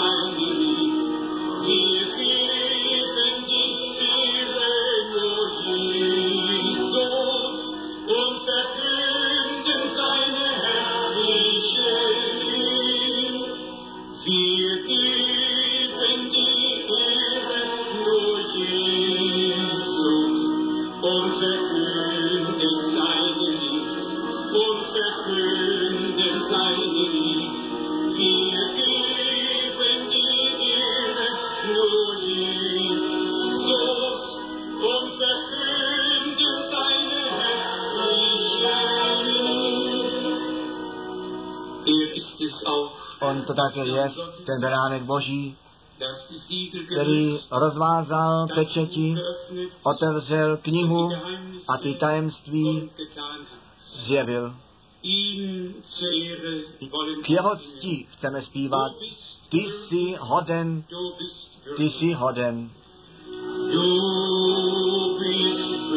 [0.06, 0.40] Thank
[1.68, 2.05] you.
[43.48, 44.12] To také je,
[44.46, 45.58] ten beránek Boží,
[46.86, 49.16] který rozvázal pečeti,
[49.84, 51.10] otevřel knihu
[51.70, 52.90] a ty tajemství
[54.06, 54.56] zjevil.
[57.22, 58.92] K jeho cti chceme zpívat.
[59.50, 60.84] Ty jsi hoden,
[61.78, 62.70] ty jsi hoden.
[63.72, 65.95] Du bist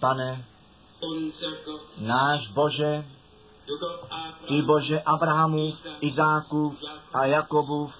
[0.00, 0.44] pane,
[1.98, 3.04] náš Bože,
[4.48, 7.94] ty Bože Abrahamův, Izákův a Jakobův,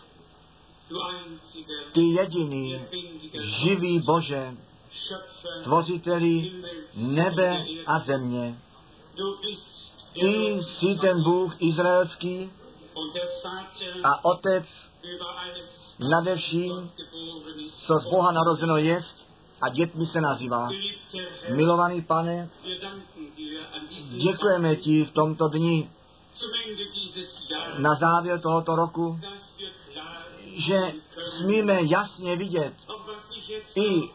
[1.92, 2.80] ty jediný,
[3.40, 4.56] živý Bože,
[5.62, 6.52] tvořiteli
[6.94, 8.58] nebe a země.
[10.12, 12.50] Ty jsi ten Bůh izraelský
[14.04, 14.66] a Otec
[15.14, 17.86] über alles, nade vším, Gott geboren ist.
[17.86, 19.16] co z Boha narozeno jest
[19.60, 20.68] a dětmi se nazývá.
[21.54, 22.48] Milovaný pane,
[24.16, 25.90] děkujeme ti v tomto dni
[27.78, 29.20] na závěr tohoto roku,
[30.54, 30.92] že
[31.38, 32.74] smíme jasně vidět
[33.76, 34.10] i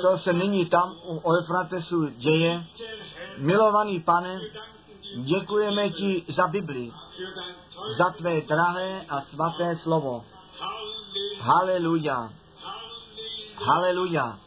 [0.00, 2.64] co se nyní tam u Eufratesu děje.
[3.36, 4.40] Milovaný pane,
[5.16, 6.92] děkujeme ti za Bibli,
[7.96, 10.24] za tvé drahé a svaté slovo.
[11.40, 12.32] Haleluja,
[13.54, 14.38] haleluja.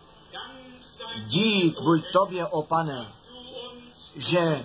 [1.17, 3.07] Dík buď tobě, o pane,
[4.15, 4.63] že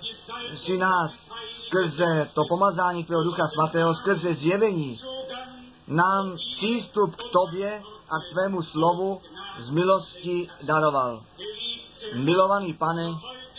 [0.55, 1.11] si nás
[1.51, 4.97] skrze to pomazání tvého ducha svatého, skrze zjevení,
[5.87, 9.21] nám přístup k tobě a k tvému slovu
[9.57, 11.23] z milosti daroval.
[12.13, 13.07] Milovaný pane,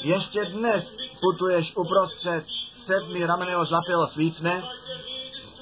[0.03, 4.63] ještě dnes putuješ uprostřed sedmi rameného zlatého svícne,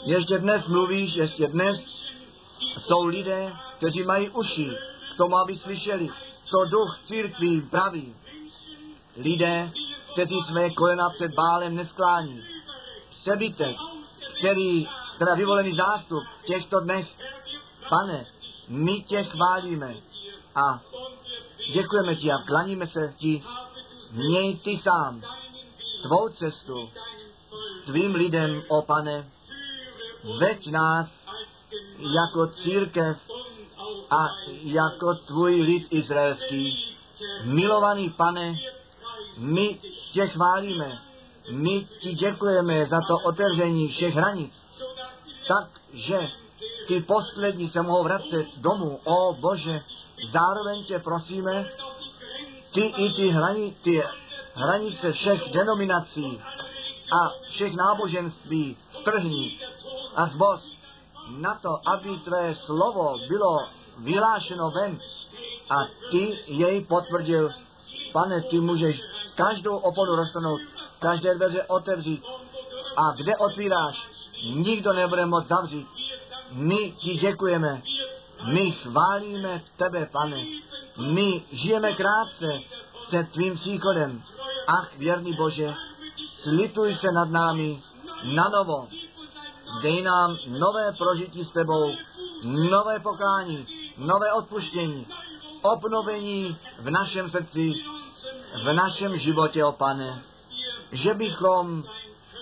[0.04, 2.06] ještě dnes mluvíš, ještě dnes
[2.78, 4.70] jsou lidé, kteří mají uši
[5.14, 6.08] k tomu, aby slyšeli,
[6.46, 8.14] co duch církví praví.
[9.16, 9.70] Lidé,
[10.12, 12.44] kteří své kolena před bálem nesklání.
[13.20, 13.76] Přebytek,
[14.38, 14.88] který,
[15.18, 17.08] teda vyvolený zástup v těchto dnech,
[17.88, 18.26] pane,
[18.68, 19.94] my tě chválíme
[20.54, 20.80] a
[21.72, 23.42] děkujeme ti a klaníme se ti.
[24.12, 25.22] Měj ty sám
[26.02, 26.90] tvou cestu
[27.82, 29.30] s tvým lidem, o pane,
[30.38, 31.26] veď nás
[31.98, 33.18] jako církev
[34.10, 34.28] a
[34.62, 36.94] jako tvůj lid izraelský.
[37.44, 38.54] Milovaný pane,
[39.36, 39.78] my
[40.12, 40.98] tě chválíme,
[41.50, 44.52] my ti děkujeme za to otevření všech hranic,
[45.48, 46.20] tak, že
[46.86, 49.00] ty poslední se mohou vracet domů.
[49.04, 49.80] O Bože,
[50.30, 51.68] zároveň tě prosíme,
[52.74, 54.02] ty i ty, hrani, ty
[54.54, 56.40] hranice všech denominací
[57.12, 59.60] a všech náboženství strhni
[60.14, 60.76] a zboz
[61.28, 65.00] na to, aby tvé slovo bylo vyhlášeno ven
[65.70, 65.76] a
[66.10, 67.50] ty jej potvrdil.
[68.12, 69.02] Pane, ty můžeš
[69.36, 70.60] každou oporu roztrhnout,
[70.98, 72.24] každé dveře otevřít
[72.96, 74.08] a kde otvíráš,
[74.54, 75.86] nikdo nebude moct zavřít.
[76.52, 77.82] My ti děkujeme,
[78.52, 80.44] my chválíme tebe, pane.
[81.12, 82.46] My žijeme krátce
[83.06, 84.22] před tvým příchodem.
[84.66, 85.74] Ach, věrný Bože,
[86.34, 87.80] slituj se nad námi
[88.34, 88.88] na novo.
[89.82, 91.92] Dej nám nové prožití s tebou,
[92.70, 93.66] nové pokání,
[93.98, 95.06] nové odpuštění,
[95.62, 97.72] obnovení v našem srdci,
[98.64, 100.22] v našem životě, o pane,
[100.92, 101.84] že bychom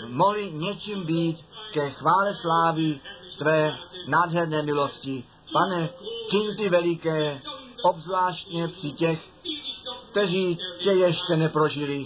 [0.06, 3.00] mohli něčím být ke chvále slávy
[3.38, 3.76] tvé
[4.06, 5.24] nádherné milosti.
[5.52, 5.88] Pane,
[6.30, 7.40] čiň ty veliké,
[7.82, 9.28] obzvláštně při těch,
[10.10, 12.04] kteří tě ještě neprožili.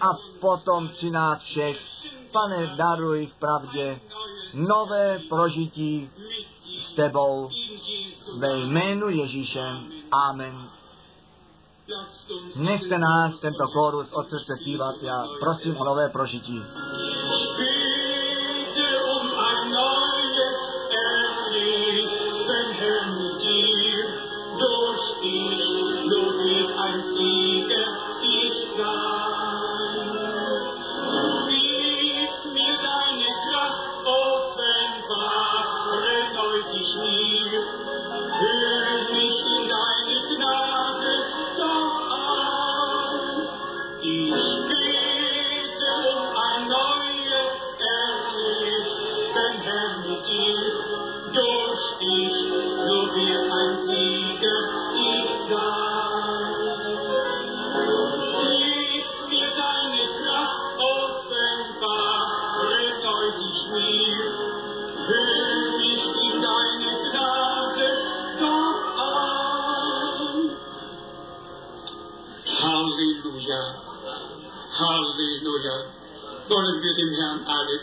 [0.00, 0.06] A
[0.40, 1.78] potom při nás všech,
[2.32, 4.00] pane, daruj v pravdě
[4.54, 6.10] nové prožití
[6.80, 7.50] s tebou
[8.38, 9.64] ve jménu Ježíše.
[10.12, 10.68] Amen.
[12.56, 14.94] Nechte nás tento chorus srdce zpívat.
[15.02, 16.62] Já prosím o nové prožití.
[17.58, 17.88] Mit.
[24.58, 25.70] Durch dich
[26.10, 27.88] nur wird ein Sieger
[28.22, 29.17] ich sein.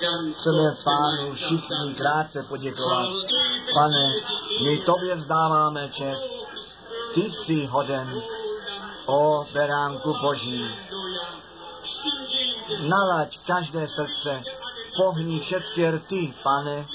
[0.06, 3.06] Chceme pánu všichni krátce poděkovat.
[3.74, 4.14] Pane,
[4.64, 6.30] my tobě vzdáváme čest.
[7.14, 8.22] Ty jsi hoden,
[9.06, 10.62] o beránku Boží.
[12.90, 14.44] Nalaď každé srdce,
[14.98, 16.88] pohni všechny rty, pane,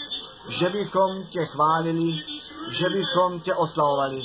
[0.49, 2.13] že bychom tě chválili,
[2.71, 4.23] že bychom tě oslavovali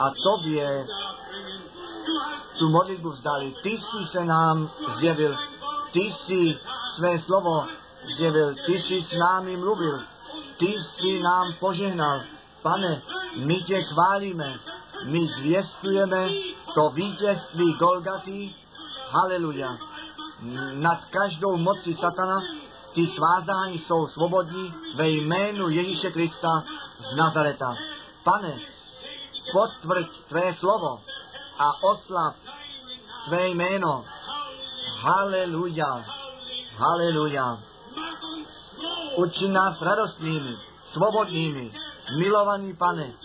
[0.00, 0.86] a tobě
[2.58, 3.54] tu modlitbu vzdali.
[3.62, 5.36] Ty jsi se nám zjevil,
[5.92, 6.58] ty jsi
[6.94, 7.66] své slovo
[8.16, 10.00] zjevil, ty jsi s námi mluvil,
[10.56, 12.22] ty jsi nám požehnal.
[12.62, 13.02] Pane,
[13.36, 14.58] my tě chválíme,
[15.04, 16.28] my zvěstujeme
[16.74, 18.54] to vítězství Golgaty,
[19.10, 19.78] haleluja.
[20.72, 22.42] Nad každou mocí satana
[22.92, 26.64] ty svázání jsou svobodní ve jménu Ježíše Krista
[26.98, 27.76] z Nazareta.
[28.24, 28.58] Pane,
[29.52, 31.00] potvrď tvé slovo
[31.58, 32.34] a oslav
[33.24, 34.04] tvé jméno.
[35.00, 36.04] Haleluja,
[36.76, 37.58] haleluja.
[39.18, 40.54] Učin nás radostnými,
[40.94, 41.74] svobodnými,
[42.22, 43.18] milovaný pane,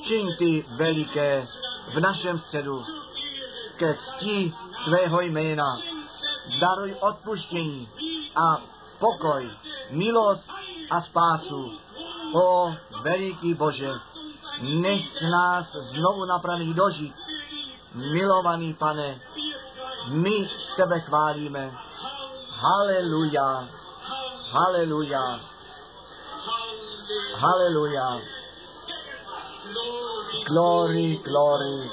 [0.00, 1.44] čiň ty veliké
[1.92, 2.80] v našem středu
[3.76, 4.52] ke cti
[4.84, 5.78] tvého jména.
[6.60, 7.88] Daruj odpuštění
[8.36, 8.62] a
[8.98, 9.50] pokoj,
[9.90, 10.48] milost
[10.90, 11.78] a spásu.
[12.34, 12.72] O
[13.02, 13.92] veliký Bože,
[14.80, 17.14] nech nás znovu napravit dožít.
[17.94, 19.20] Milovaný pane,
[20.08, 21.72] my tebe chválíme.
[22.48, 23.68] Haleluja,
[24.54, 25.24] haleluja,
[27.42, 28.08] haleluja.
[30.46, 31.90] Glory, glory,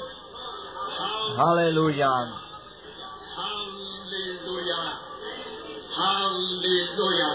[1.36, 2.12] haleluja.
[3.36, 4.80] Halleluja.
[5.98, 7.30] Halleluja.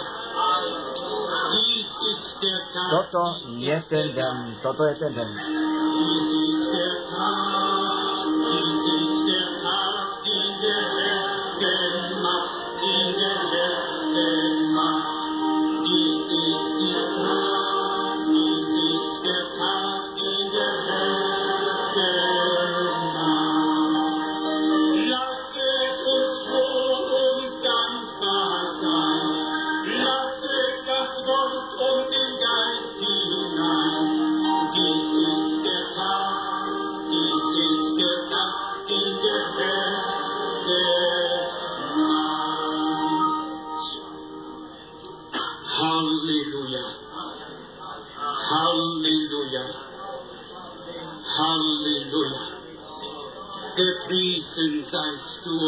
[2.89, 3.23] Toto
[3.57, 5.29] je ten den, toto je ten den.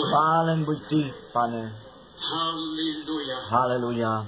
[0.10, 1.76] Chválen buď ty, pane.
[3.50, 4.26] Haleluja.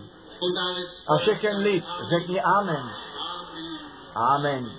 [1.07, 2.91] A všechen lid řekni Amen.
[4.15, 4.71] Amen.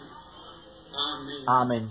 [1.46, 1.90] Amen.